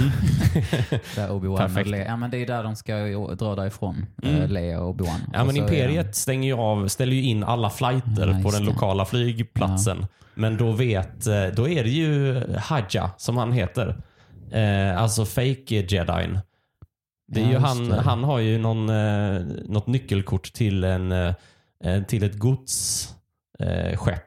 [1.16, 2.96] Där Obi-Wan och Leia, ja men det är där de ska
[3.34, 4.06] dra därifrån.
[4.22, 4.36] Mm.
[4.36, 4.50] Mm.
[4.50, 5.20] Leia och Obi-Wan.
[5.32, 8.64] Ja, Och men Imperiet stänger ju av, ställer ju in alla flighter Ja, på den
[8.64, 10.06] lokala flygplatsen.
[10.34, 13.96] Men då vet, eh, då är det ju Haja som han heter.
[14.52, 16.38] Eh, alltså fake jedin.
[17.28, 18.00] Det är Ja, ju han, det.
[18.00, 21.34] han har ju någon, eh, något nyckelkort till, en, eh,
[22.08, 23.16] till ett godsskepp.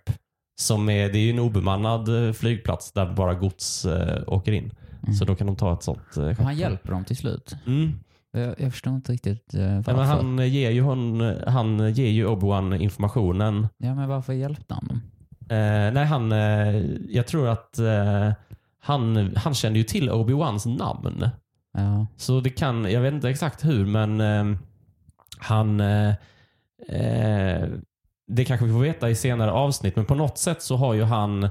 [0.09, 0.15] Eh,
[0.59, 4.71] som är, det är ju en obemannad eh, flygplats där bara gods eh, åker in.
[5.03, 5.15] Mm.
[5.15, 6.39] Så då kan de ta ett sånt eh, skepp.
[6.39, 7.55] han hjälper dem till slut.
[7.67, 7.99] Mm.
[8.31, 9.93] Jag, jag förstår inte riktigt eh, varför.
[9.93, 13.67] Men han ger ju, hon, han ger ju Obi-Wan informationen.
[13.77, 15.01] Ja, men varför hjälpte han dem?
[15.49, 16.75] Eh, nej, han, eh,
[17.09, 18.31] jag tror att eh,
[18.81, 21.29] han, han kände ju till Obi-Wans namn.
[21.73, 24.57] Ja, Så det kan, jag vet inte exakt hur, men eh,
[25.39, 25.81] han...
[26.87, 27.67] Eh,
[28.27, 31.03] det kanske vi får veta i senare avsnitt, men på något sätt så har ju
[31.03, 31.49] han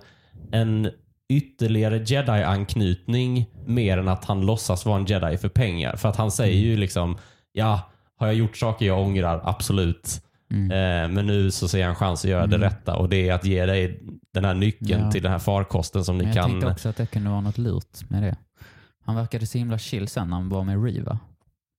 [0.52, 0.90] en
[1.28, 5.96] ytterligare jedi-anknytning mer än att han låtsas vara en jedi för pengar.
[5.96, 7.18] För att han säger ju liksom,
[7.52, 7.80] ja,
[8.16, 9.40] har jag gjort saker jag ångrar?
[9.44, 10.22] Absolut.
[10.50, 10.70] mm.
[10.70, 12.68] Eh, men nu så ser jag en chans att göra det Mm.
[12.68, 14.00] rätta och det är att ge dig
[14.34, 15.10] den här nyckeln Ja.
[15.10, 16.50] till den här farkosten som ni jag kan...
[16.50, 18.36] tänkte också att det kunde vara något lurt med det.
[19.04, 21.18] Han verkade så himla chill sen när han var med Riva.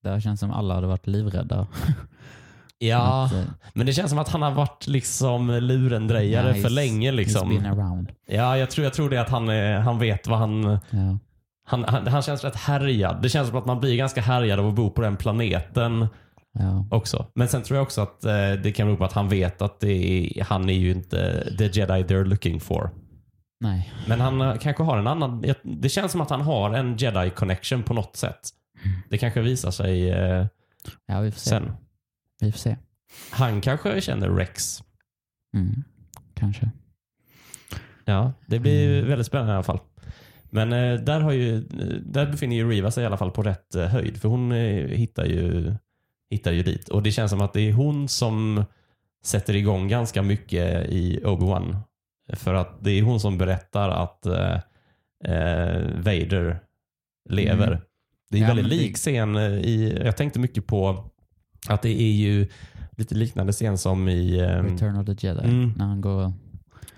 [0.03, 1.67] Där känns som alla hade varit livrädda.
[2.81, 6.69] Ja, Att, eh, men det känns som att han har varit liksom lurendrejare ja, för
[6.69, 7.11] he's- länge.
[7.11, 7.49] He's Liksom.
[7.49, 8.11] been around.
[8.27, 11.17] Ja, jag tror, jag tror det att han, är, han vet vad han, Ja.
[11.67, 12.07] han, han...
[12.07, 13.21] Han känns rätt härjad.
[13.21, 16.07] Det känns som att man blir ganska härjad av att bo på den planeten
[16.53, 16.87] Ja.
[16.91, 17.25] också.
[17.35, 19.83] Men sen tror jag också att eh, det kan bero på att han vet att
[19.83, 22.89] är, han är ju inte the jedi they're looking for.
[23.61, 23.93] Nej.
[24.07, 25.45] Men han eh, kanske har en annan...
[25.63, 28.39] Det känns som att han har en jedi connection på något sätt.
[29.09, 30.45] Det kanske visar sig eh,
[31.07, 31.71] Ja, vi sen.
[32.39, 32.77] Vi får se.
[33.31, 34.83] Han kanske känner Rex.
[35.53, 35.83] Mm.
[36.33, 36.69] Kanske.
[38.05, 39.09] Ja, det blir Mm.
[39.09, 39.79] väldigt spännande i alla fall.
[40.49, 41.61] Men eh, där, har ju, eh,
[42.05, 44.17] där befinner ju Riva sig i alla fall på rätt eh, höjd.
[44.21, 45.73] För hon eh, hittar, ju,
[46.29, 46.89] hittar ju dit.
[46.89, 48.65] Och det känns som att det är hon som
[49.23, 51.77] sätter igång ganska mycket i Obi-Wan.
[52.33, 54.53] För att det är hon som berättar att eh,
[55.25, 56.59] eh, Vader
[57.29, 57.67] lever.
[57.67, 57.79] Mm.
[58.29, 61.08] Det är Ja, väldigt lik scen i, jag tänkte mycket på
[61.69, 62.47] att det är ju
[62.97, 65.43] lite liknande scen som i ehm, Return of the Jedi.
[65.43, 65.73] mm.
[65.77, 66.33] När han går...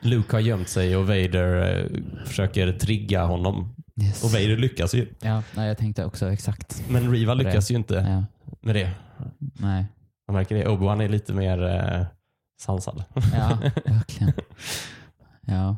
[0.01, 3.75] Luke har gömt sig och Vader eh, försöker trigga honom.
[4.01, 4.23] Yes.
[4.23, 5.07] Och Vader lyckas ju.
[5.21, 6.83] Ja, nej, jag tänkte också exakt.
[6.89, 7.43] Men Riva det.
[7.43, 8.25] lyckas ju inte Ja.
[8.61, 8.89] med det.
[9.59, 9.85] Nej.
[10.27, 10.65] Man märker det.
[10.67, 12.05] Obi-Wan är lite mer eh,
[12.61, 13.03] sansad.
[13.33, 14.33] Ja, verkligen.
[15.41, 15.75] Ja.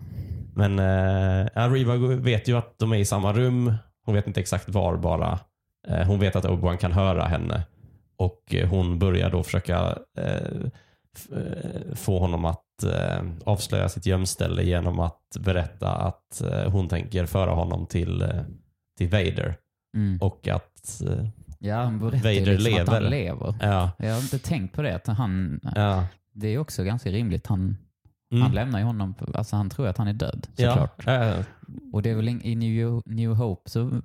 [0.55, 3.73] Men eh, ja, Riva vet ju att de är i samma rum.
[4.05, 5.39] Hon vet inte exakt var bara.
[5.87, 7.63] Eh, hon vet att Obi-Wan kan höra henne.
[8.17, 10.61] Och eh, hon börjar då försöka eh,
[11.31, 12.59] eh, få honom att
[13.45, 18.23] avslöja sitt gömställe genom att berätta att hon tänker föra honom till,
[18.97, 19.55] till Vader.
[19.97, 20.17] Mm.
[20.21, 21.01] Och att,
[21.59, 23.09] Ja, han Vader liksom att han lever.
[23.09, 23.55] lever.
[23.61, 24.95] ja, Jag har inte tänkt på det.
[24.95, 26.07] Att han, ja.
[26.33, 27.47] det är också ganska rimligt.
[27.47, 27.77] Han,
[28.31, 28.41] Mm.
[28.43, 30.69] han lämnar ju honom, alltså han tror att han är död ja.
[30.71, 31.07] såklart.
[31.07, 31.45] eh,
[31.93, 34.01] Och det är väl i New, New Hope så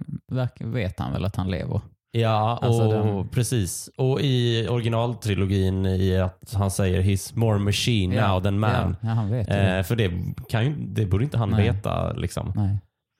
[0.60, 1.80] vet han väl att han lever.
[2.10, 3.90] Ja, och Alltså den- precis.
[3.96, 8.96] Och i originaltrilogin i att han säger he's more machine Ja, now than man.
[9.00, 9.48] Ja, han vet.
[9.50, 10.10] Eh, för det,
[10.48, 11.62] kan ju, det borde inte han Nej.
[11.72, 12.12] veta.
[12.12, 12.52] Liksom.
[12.56, 12.78] Nej.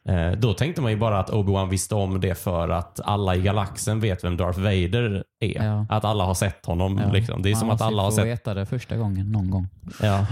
[0.09, 3.41] Eh, då tänkte man ju bara att Obi-Wan visste om det för att alla i
[3.43, 5.65] galaxen vet vem Darth Vader är.
[5.65, 5.87] Ja.
[5.89, 6.99] Att alla har sett honom.
[6.99, 7.13] Ja.
[7.13, 7.43] Liksom.
[7.43, 8.27] Det är Man som att alla har sett...
[8.27, 9.69] veta det första gången, någon gång.
[10.03, 10.27] Ja,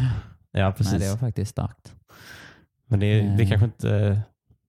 [0.53, 0.93] ja precis.
[0.99, 1.93] Nej, det var faktiskt starkt.
[2.89, 3.49] Men det, det Eh.
[3.49, 4.21] kanske inte...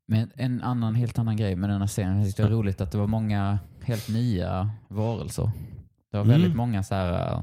[0.10, 2.18] Men en annan, helt annan grej med den här scenen.
[2.18, 5.52] Jag tyckte det var roligt att det var många helt nya varelser.
[6.12, 6.32] Det var Mm.
[6.42, 7.34] väldigt många så här,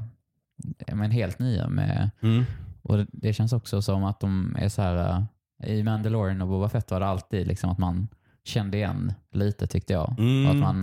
[0.87, 2.45] äh, men helt nya med, Mm.
[2.81, 5.25] och det, det känns också som att de är så här,
[5.63, 8.07] äh, i Mandalorian och Boba Fett var det alltid liksom att man
[8.43, 10.15] kände igen lite tyckte jag.
[10.19, 10.51] Mm.
[10.51, 10.81] Att man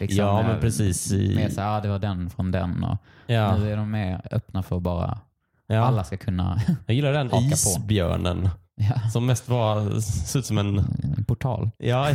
[0.00, 1.12] liksom, Ja, men precis.
[1.12, 4.20] I, så här, ah, det var den från den och ja, nu är de mer
[4.30, 5.18] öppna för bara,
[5.66, 5.78] ja.
[5.78, 7.36] alla ska kunna, Jag gillar den på.
[7.36, 8.48] isbjörnen.
[8.74, 10.78] ja, Som mest var, ser ut som en...
[11.16, 11.70] en portal.
[11.78, 12.08] Ja,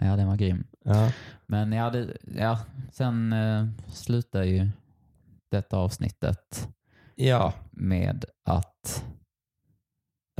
[0.00, 0.16] ja.
[0.16, 0.66] Den var grym.
[0.84, 1.12] ja.
[1.46, 2.58] Men ja, det, ja
[2.92, 4.68] sen eh, slutar ju
[5.50, 6.68] detta avsnittet
[7.14, 7.52] ja.
[7.70, 9.04] med att...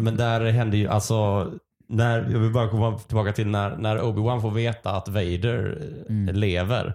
[0.01, 1.51] Men där händer ju alltså,
[1.89, 6.15] när, jag vill bara komma tillbaka till när, när Obi-Wan får veta att Vader eh,
[6.15, 6.35] Mm.
[6.35, 6.95] lever.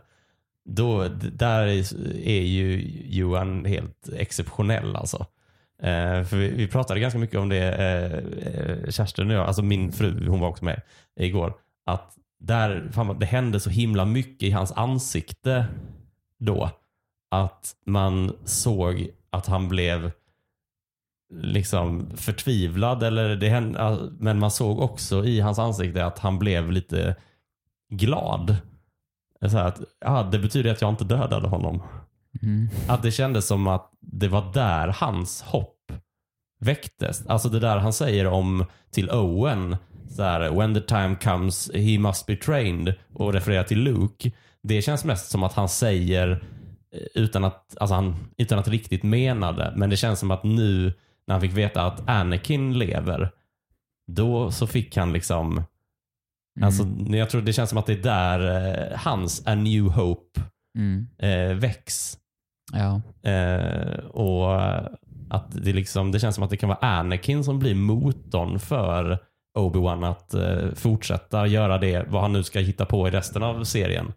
[0.65, 1.95] Då, där är,
[2.27, 5.25] är ju Johan helt exceptionell alltså.
[5.81, 8.13] Eh, för vi, vi pratade ganska mycket om det, eh,
[8.47, 10.81] eh, Kerstin och jag, alltså min fru, hon var också med
[11.19, 11.53] igår.
[11.85, 15.65] Att där, fan, det hände så himla mycket i hans ansikte
[16.39, 16.69] då.
[17.31, 20.11] Att man såg att han blev
[21.33, 23.03] liksom förtvivlad.
[23.03, 27.15] Eller det hände, men man såg också i hans ansikte att han blev lite
[27.89, 28.57] glad.
[29.41, 31.83] Så här att, ja, det betyder att jag inte dödade honom.
[32.41, 35.91] Mm, Att det kändes som att det var där hans hopp
[36.59, 37.27] väcktes.
[37.27, 39.77] Alltså det där han säger om till Owen,
[40.15, 44.31] så här, when the time comes he must be trained och refererar till Luke.
[44.63, 46.31] Det känns mest som att han säger
[46.95, 49.73] eh, utan att, alltså han, utan att riktigt mena det.
[49.75, 50.93] Men det känns som att nu
[51.27, 53.31] när han fick veta att Anakin lever,
[54.11, 55.65] då så fick han liksom, mm,
[56.61, 56.83] alltså
[57.15, 60.41] jag tror det känns som att det är där eh, hans A New Hope
[60.77, 62.17] mm, eh, väcks.
[62.73, 64.61] ja, Eh, och
[65.29, 69.19] att det, liksom, det känns som att det kan vara Anakin som blir motorn för
[69.55, 73.63] Obi-Wan att eh, fortsätta göra det, vad han nu ska hitta på i resten av
[73.63, 74.13] serien.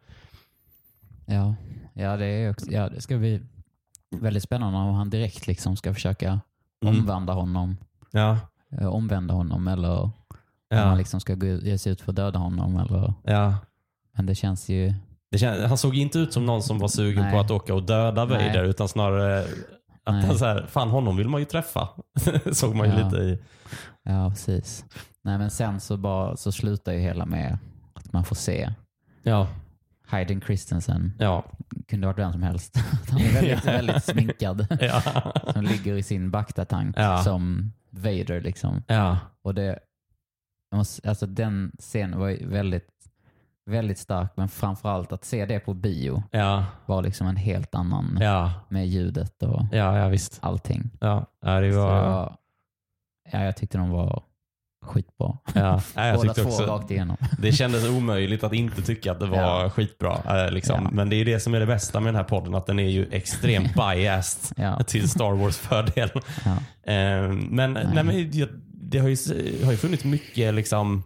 [1.26, 1.54] ja,
[1.94, 3.40] ja, det är också, ja, det ska bli
[4.10, 6.40] väldigt spännande om han direkt liksom ska försöka
[6.82, 6.98] Mm.
[7.00, 7.76] omvända honom,
[8.10, 8.38] Ja,
[8.80, 10.12] eh, omvända honom eller om
[10.68, 12.76] ja, han liksom ska gå, ge sig ut för att döda honom.
[12.76, 13.54] Eller, ja.
[14.16, 14.94] men det känns ju,
[15.30, 17.32] Det kän, han såg inte ut som någon som var sugen Nej.
[17.32, 18.48] på att åka och döda Nej.
[18.48, 19.40] Vader, utan snarare
[20.04, 20.26] att Nej.
[20.26, 21.88] han så här, fan honom vill man ju träffa.
[22.52, 23.04] såg man ju Ja.
[23.04, 23.38] lite i.
[24.02, 24.84] ja precis.
[25.26, 27.58] Nej men sen så, bara, så slutar ju hela med
[27.94, 28.70] att man får se
[29.22, 29.48] Ja,
[30.06, 31.44] Hayden Christensen ja,
[31.88, 32.76] kunde varit vem som helst.
[33.10, 34.66] Han är väldigt, väldigt sminkad.
[34.80, 35.02] ja.
[35.52, 37.18] Som ligger i sin baktatank Ja.
[37.18, 38.40] som Vader.
[38.40, 38.82] Liksom.
[38.86, 39.18] ja.
[39.42, 39.78] Och det,
[41.04, 42.88] alltså den scenen var väldigt,
[43.70, 48.18] väldigt stark, men framförallt att se det på bio Ja, var liksom en helt annan
[48.20, 50.38] ja, med ljudet och ja, ja visst.
[50.42, 50.90] allting.
[51.00, 52.08] Ja, det Så det var...
[52.10, 52.36] var,
[53.32, 54.22] ja, jag tyckte de var
[54.86, 55.36] skitbra.
[55.54, 57.16] Ja, ja, jag Båda två också, rakt igenom.
[57.38, 59.70] det kändes omöjligt att inte tycka att det var Ja.
[59.70, 60.44] skitbra.
[60.44, 60.80] eh, Liksom.
[60.84, 60.90] Ja.
[60.92, 62.88] Men det är det som är det bästa med den här podden, att den är
[62.88, 66.10] ju extremt biased Ja, till Star Wars fördel.
[66.14, 68.04] Eh, Men, nej.
[68.04, 68.30] men
[68.72, 69.16] det, har, ju,
[69.64, 71.02] har ju funnits mycket liksom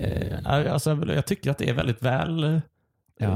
[0.00, 0.38] eh,
[0.72, 2.60] alltså, jag tycker att det är väldigt väl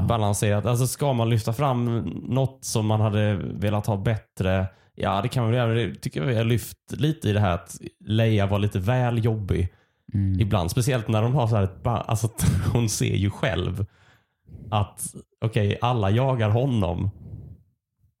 [0.07, 0.65] balanserat.
[0.65, 1.99] Alltså ska man lyfta fram
[2.29, 4.65] något som man hade velat ha bättre,
[4.95, 5.73] ja det kan man väl göra.
[5.73, 9.25] Det tycker jag vi har lyft lite i det här att Leia var lite väl
[9.25, 9.73] jobbig
[10.13, 10.71] mm, ibland.
[10.71, 12.29] Speciellt när de har så här, ett alltså
[12.73, 13.85] hon ser ju själv
[14.71, 15.15] att
[15.45, 17.09] okej, alla jagar honom.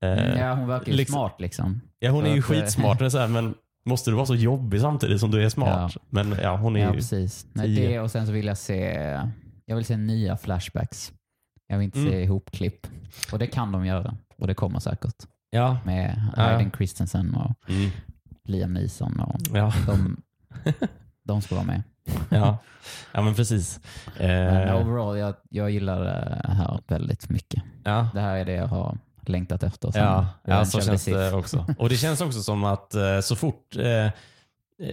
[0.03, 1.81] Eh, ja, hon verkar ju liksom- smart liksom.
[1.99, 2.99] Ja, hon är ju eh, skitsmart.
[2.99, 3.53] men Så här, men
[3.85, 5.91] måste du vara så jobbig samtidigt som du är smart?
[5.95, 6.01] Ja.
[6.09, 6.93] Men ja, hon är Ja, ju...
[6.95, 7.47] precis.
[7.53, 8.79] Nej, det och sen så vill jag se,
[9.65, 11.11] jag vill se nya flashbacks.
[11.67, 12.11] Jag vill inte Mm.
[12.11, 12.87] se ihopklipp.
[13.31, 14.17] Och det kan de göra.
[14.37, 15.15] Och det kommer säkert.
[15.55, 15.77] Ja.
[15.85, 16.41] Med Ja.
[16.43, 17.89] Hayden Christensen och Mm.
[18.43, 19.19] Liam Neeson.
[19.19, 19.73] Och Ja.
[19.87, 20.21] de,
[21.23, 21.83] de ska vara med.
[22.29, 22.57] Ja,
[23.11, 23.79] ja men precis.
[24.19, 27.63] Men Eh, overall, jag, jag gillar det här väldigt mycket.
[27.83, 28.09] ja.
[28.13, 28.97] Det här är det jag har
[29.27, 29.91] längtat efter.
[29.95, 31.65] Ja, ja så känns det också.
[31.77, 34.11] Och det känns också som att eh, så fort eh,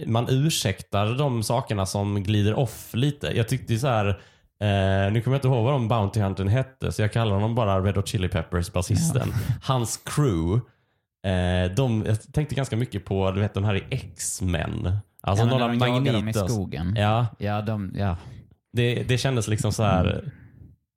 [0.07, 3.27] man ursäktar de sakerna som glider off lite.
[3.37, 4.21] Jag tyckte så här,
[4.63, 7.55] eh, nu kommer jag inte ihåg vad de Bounty Huntern hette, så jag kallar honom
[7.55, 9.33] bara Red Hot Chili Peppers, basisten.
[9.63, 10.61] Hans crew,
[11.27, 14.97] eh, de, jag tänkte ganska mycket på du vet, de här i X-Men.
[15.21, 16.47] Alltså ja, några de jagar dem i magneter.
[16.47, 16.95] skogen.
[16.97, 18.17] Ja, Ja, de, ja.
[18.73, 20.31] det, det kändes liksom så här.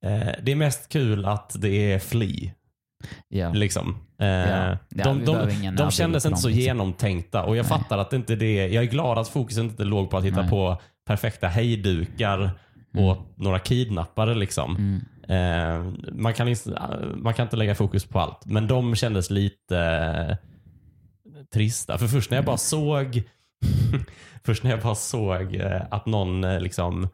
[0.05, 2.51] Eh, det är mest kul att det är Flea.
[3.29, 3.53] ja.
[3.53, 3.97] Liksom.
[4.21, 4.79] Eh, Ja.
[4.89, 5.25] Ja, de
[5.77, 6.63] de, kändes inte så liksom.
[6.63, 7.79] genomtänkta och jag Nej.
[7.79, 8.67] fattar att det inte det.
[8.69, 10.51] Jag är glad att fokuset inte låg på att hitta Nej.
[10.51, 12.51] på perfekta hejdukar
[12.99, 14.35] åt några kidnappare.
[14.35, 14.77] Liksom.
[14.77, 15.01] Mm.
[15.29, 16.81] Eh, man, kan inte,
[17.17, 20.37] man kan inte lägga fokus på allt, men de kändes lite eh,
[21.55, 21.99] trista.
[21.99, 23.23] För först när jag bara såg
[24.45, 27.09] först när jag bara såg eh, att någon eh, liksom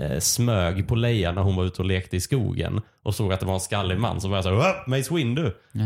[0.00, 3.40] eh, smög på Leia när hon var ute och lekte i skogen och såg att
[3.40, 5.52] det var en skallig man så var jag så här, "Åh, Mace Windu.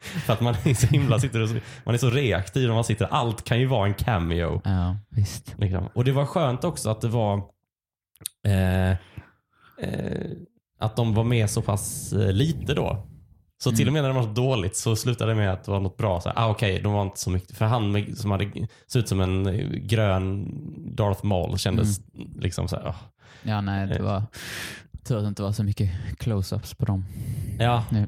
[0.00, 1.48] För att man är så himla sitter och,
[1.84, 3.06] man är så reaktiv när man sitter.
[3.06, 4.60] Allt kan ju vara en cameo.
[4.64, 5.54] ja, visst.
[5.58, 5.88] Liksom.
[5.94, 7.44] Och det var skönt också att det var eh, eh,
[10.78, 13.06] att de var med så pass eh, lite då.
[13.58, 15.80] Så till och med när det var dåligt så slutade det med att det var
[15.80, 16.20] något bra.
[16.20, 17.56] Så här, ah, Okej, de var inte så mycket.
[17.56, 18.50] För han med, som hade
[18.86, 20.48] såg ut som en eh, grön
[20.96, 22.00] Darth Maul kändes
[22.38, 22.86] liksom så här.
[22.88, 22.94] ah.
[23.42, 24.22] Ja, nej, det var
[25.04, 27.04] tur att det inte var så mycket close-ups på dem.
[27.58, 28.06] Ja, Nu.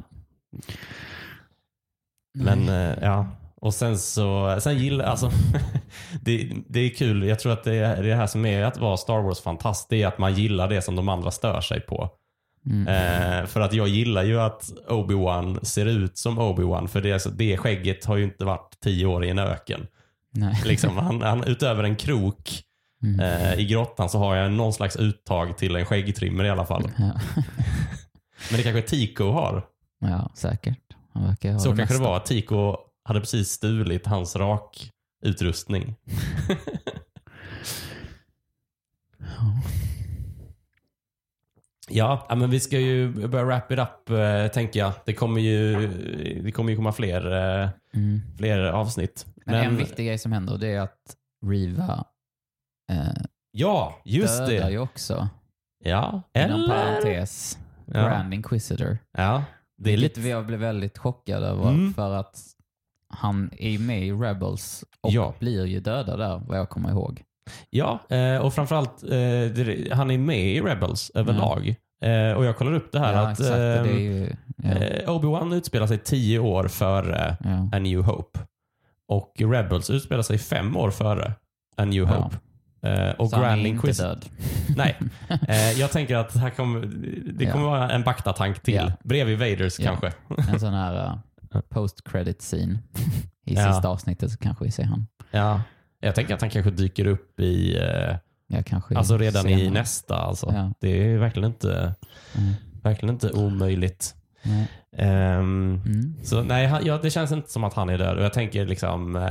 [2.35, 3.27] Men eh, ja,
[3.61, 5.31] och sen så, sen gillar, alltså
[6.21, 7.23] det, det är kul.
[7.25, 9.87] Jag tror att det är det här som är att vara Star Wars-fantast.
[9.91, 12.11] Det är att man gillar det som de andra stör sig på.
[12.67, 12.89] Mm.
[12.89, 16.87] Eh, för att jag gillar ju att Obi-Wan ser ut som Obi-Wan.
[16.87, 19.87] För det, alltså, det skägget har ju inte varit tio år i en öken.
[20.33, 20.61] Nej.
[20.65, 22.63] Liksom, han, han, utöver en krok
[23.03, 23.21] Mm.
[23.21, 26.91] eh, i grottan så har jag någon slags uttag till en skäggtrimmer i alla fall.
[26.99, 27.05] Ja.
[28.51, 29.63] Men det kanske Tico har.
[30.01, 30.79] ja, säkert.
[31.15, 31.95] Han verkar ha Så kanske mesta.
[32.05, 32.19] det var.
[32.21, 32.77] Tico
[33.09, 35.97] hade precis stulit hans rakutrustning.
[41.91, 42.27] Ja.
[42.37, 44.93] Men vi ska ju börja wrap it up eh, tänker jag.
[45.07, 45.89] Det kommer ju,
[46.43, 47.33] det kommer ju komma fler,
[47.63, 48.21] eh, Mm.
[48.39, 49.27] fler avsnitt.
[49.47, 52.05] Men, en viktig grej som händer det är att Riva
[52.91, 54.71] eh, Ja, just dödar det.
[54.71, 55.29] ju också,
[55.85, 56.69] Ja, inom eller?
[56.69, 57.93] parentes, Ja.
[57.93, 58.99] Grand Inquisitor.
[59.13, 59.45] Ja,
[59.77, 60.21] det är lite...
[60.21, 61.95] jag blev väldigt chockad över Mm.
[61.95, 62.41] för att
[63.09, 65.35] han är ju med i Rebels och Ja.
[65.39, 67.23] blir ju dödad där vad jag kommer ihåg.
[67.71, 71.75] Ja, eh, och framförallt, eh, han är med i Rebels överlag.
[72.05, 73.51] Eh, och jag kollar upp det här ja, att exakt.
[73.51, 77.69] och eh, det är ju, ja, eh, Obi-Wan utspelar sig tio år före ja.
[77.73, 78.39] A New Hope.
[79.09, 81.33] Och Rebels utspelar sig fem år före
[81.77, 82.15] A New Ja.
[82.15, 82.37] Hope.
[82.83, 84.25] Eh, och Så han är Grand inte död.
[84.77, 84.97] Nej,
[85.77, 86.81] jag tänker att här kommer,
[87.33, 87.53] det Ja.
[87.53, 88.75] kommer vara en baktatank till.
[88.75, 88.93] Ja.
[89.05, 89.85] Bredvid Vaders Ja.
[89.85, 90.13] kanske.
[90.53, 91.19] En sån här uh,
[91.69, 92.79] post credit scene
[93.47, 93.73] i Ja.
[93.73, 95.07] sista avsnittet så kanske vi ser han.
[95.31, 95.63] Ja.
[96.01, 98.17] Jag tänker att han kanske dyker upp i, eh,
[98.51, 99.71] Ja, kanske alltså redan i senare.
[99.75, 100.17] nästa.
[100.17, 100.53] Alltså.
[100.55, 100.73] Ja.
[100.81, 101.95] Det är verkligen inte,
[102.37, 102.53] Mm.
[102.83, 104.15] verkligen inte omöjligt.
[104.43, 104.69] Nej.
[104.97, 106.15] Ehm, Mm.
[106.23, 108.19] Så nej, han, ja, det känns inte som att han är död.
[108.19, 109.23] Och jag tänker liksom, eh,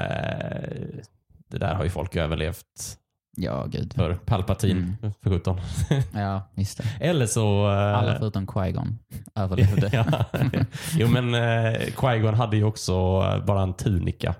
[1.49, 2.97] det där har ju folk överlevt
[3.39, 3.93] Ja, gud.
[3.93, 4.13] för.
[4.15, 5.13] Palpatine, Mm.
[5.23, 5.59] för 17.
[6.13, 6.83] Ja, just det.
[7.05, 7.65] Eller så...
[7.71, 8.95] eh, Alla förutom Qui-Gon
[9.35, 9.89] överlevde.
[9.93, 10.25] ja.
[10.97, 12.93] Jo men eh, Qui-Gon hade ju också
[13.47, 14.35] bara en tunika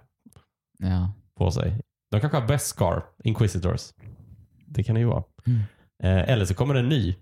[0.80, 1.12] ja.
[1.40, 1.82] på sig.
[2.12, 3.82] De kanske har Beskar, Inquisitors.
[4.68, 5.24] Det kan det ju vara.
[5.48, 5.60] Mm.
[6.04, 7.16] Eh, eller så kommer det en ny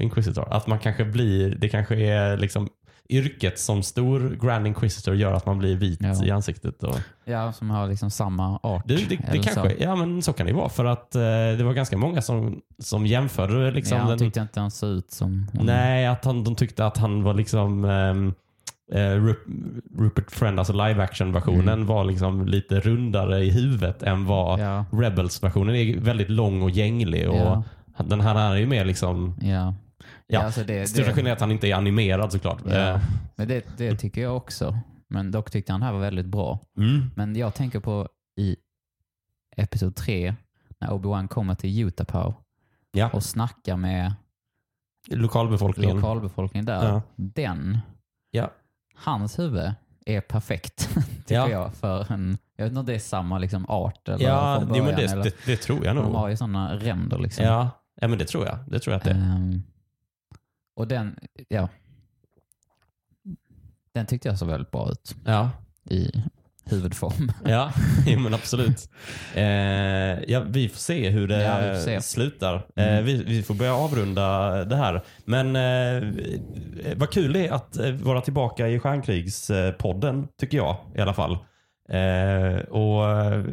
[0.00, 0.48] Inquisitor.
[0.52, 2.68] Att man kanske blir, det kanske är liksom
[3.12, 6.24] yrket som stor Grand Inquisitor gör att man blir vit Ja.
[6.24, 6.82] i ansiktet.
[6.82, 8.82] Och, ja, som har liksom samma art.
[8.86, 9.76] det, det, det kanske, så.
[9.78, 10.68] ja men så kan det ju vara.
[10.68, 11.20] För att eh,
[11.58, 14.90] det var ganska många som, som jämförde liksom ja, han den, tyckte inte han såg
[14.90, 15.66] ut som hon.
[15.66, 18.34] Nej, att han, de tyckte att han var liksom ehm,
[18.92, 21.86] eh, Rup- Rupert Friend, alltså live action versionen Mm.
[21.86, 27.28] var liksom lite rundare i huvudet än vad Ja, Rebels-versionen är väldigt lång och gänglig.
[27.28, 27.62] Och ja,
[28.04, 29.74] Den här är ju mer liksom, ja.
[30.32, 32.58] Ja, alltså det, största det, skillnaden är att han inte är animerad såklart.
[32.66, 32.72] Ja.
[32.94, 33.00] Eh,
[33.36, 34.78] men det, det tycker jag också.
[35.08, 36.58] Men dock tyckte han här var väldigt bra.
[36.78, 37.10] Mm.
[37.14, 38.56] Men jag tänker på i
[39.56, 40.34] Episod 3
[40.80, 42.34] när Obi-Wan kommer till Utapau
[42.92, 44.14] Ja, och snackar med
[45.10, 45.96] lokalbefolkningen.
[45.96, 46.88] lokalbefolkningen där.
[46.88, 47.02] Ja.
[47.16, 47.78] Den,
[48.30, 48.50] Ja.
[48.94, 49.72] hans huvud
[50.06, 50.88] är perfekt
[51.26, 51.48] tycker Ja.
[51.48, 51.74] jag.
[51.74, 54.82] För en, jag vet inte om det är samma liksom, art eller Ja, från jo,
[54.84, 54.86] början.
[54.86, 56.14] men det, eller, det, det tror jag de nog.
[56.14, 57.44] har ju sådana ränder liksom.
[57.44, 57.70] Ja.
[58.00, 58.58] ja, men det tror jag.
[58.66, 59.14] Det tror jag att det är.
[59.14, 59.62] Ehm,
[60.74, 61.16] och den,
[61.48, 61.68] ja.
[63.94, 65.50] Den tyckte jag såg väldigt bra ut Ja.
[65.90, 66.10] i
[66.64, 67.32] huvudform.
[67.44, 67.72] Ja,
[68.06, 68.90] jo, men absolut.
[69.34, 69.42] Eh,
[70.32, 72.00] ja, vi får se hur det Ja, se.
[72.00, 72.54] slutar.
[72.76, 73.04] Eh, Mm.
[73.04, 75.02] vi, vi får börja avrunda det här.
[75.24, 76.12] Men eh,
[76.96, 81.32] vad kul det är att eh, vara tillbaka i Stjärnkrigspodden, tycker jag i alla fall.
[81.88, 83.44] Eh, och eh,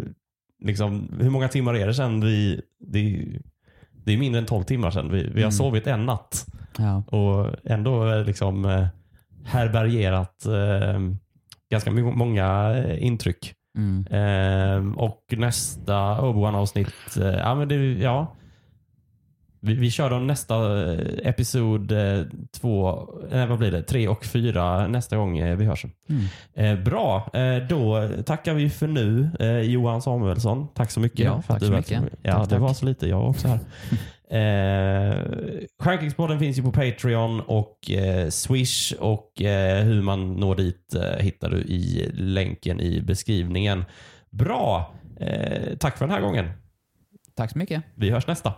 [0.62, 2.62] liksom, Hur många timmar är det sedan vi...
[2.80, 3.42] Det, är-
[4.06, 5.12] det är mindre än 12 timmar sedan.
[5.12, 5.52] Vi, vi har Mm.
[5.52, 6.46] sovit en natt
[6.80, 7.04] Ja.
[7.18, 8.88] och ändå liksom eh,
[9.46, 11.00] härbärgerat eh,
[11.72, 13.54] ganska många eh, intryck.
[13.78, 14.06] Mm.
[14.12, 18.36] Ehm, och nästa Obi-Wan avsnitt, eh, ja men det, ja.
[19.62, 20.56] Vi, vi kör då nästa
[21.24, 22.22] episod eh,
[22.62, 25.86] två, nej vad blir det, tre och fyra nästa gång eh, vi hörs.
[26.56, 26.84] Mm.
[26.84, 27.30] Bra,
[27.70, 29.30] då tackar vi för nu
[29.64, 30.68] Johan Samuelsson.
[30.74, 31.20] Tack så mycket.
[31.20, 32.04] Ja, för att tack du så var- mycket.
[32.22, 32.60] Ja, Tack, det tack.
[32.62, 33.08] var så lite.
[33.08, 33.60] Jag var också här.
[34.30, 35.16] Eh,
[35.80, 41.24] Stjärnkrigspodden finns ju på Patreon och eh, Swish och eh, hur man når dit eh,
[41.24, 43.86] hittar du i länken i beskrivningen.
[44.30, 44.94] Bra!
[45.20, 46.50] Eh, tack för den här gången.
[47.36, 47.84] Tack så mycket.
[47.96, 48.54] Vi hörs nästa.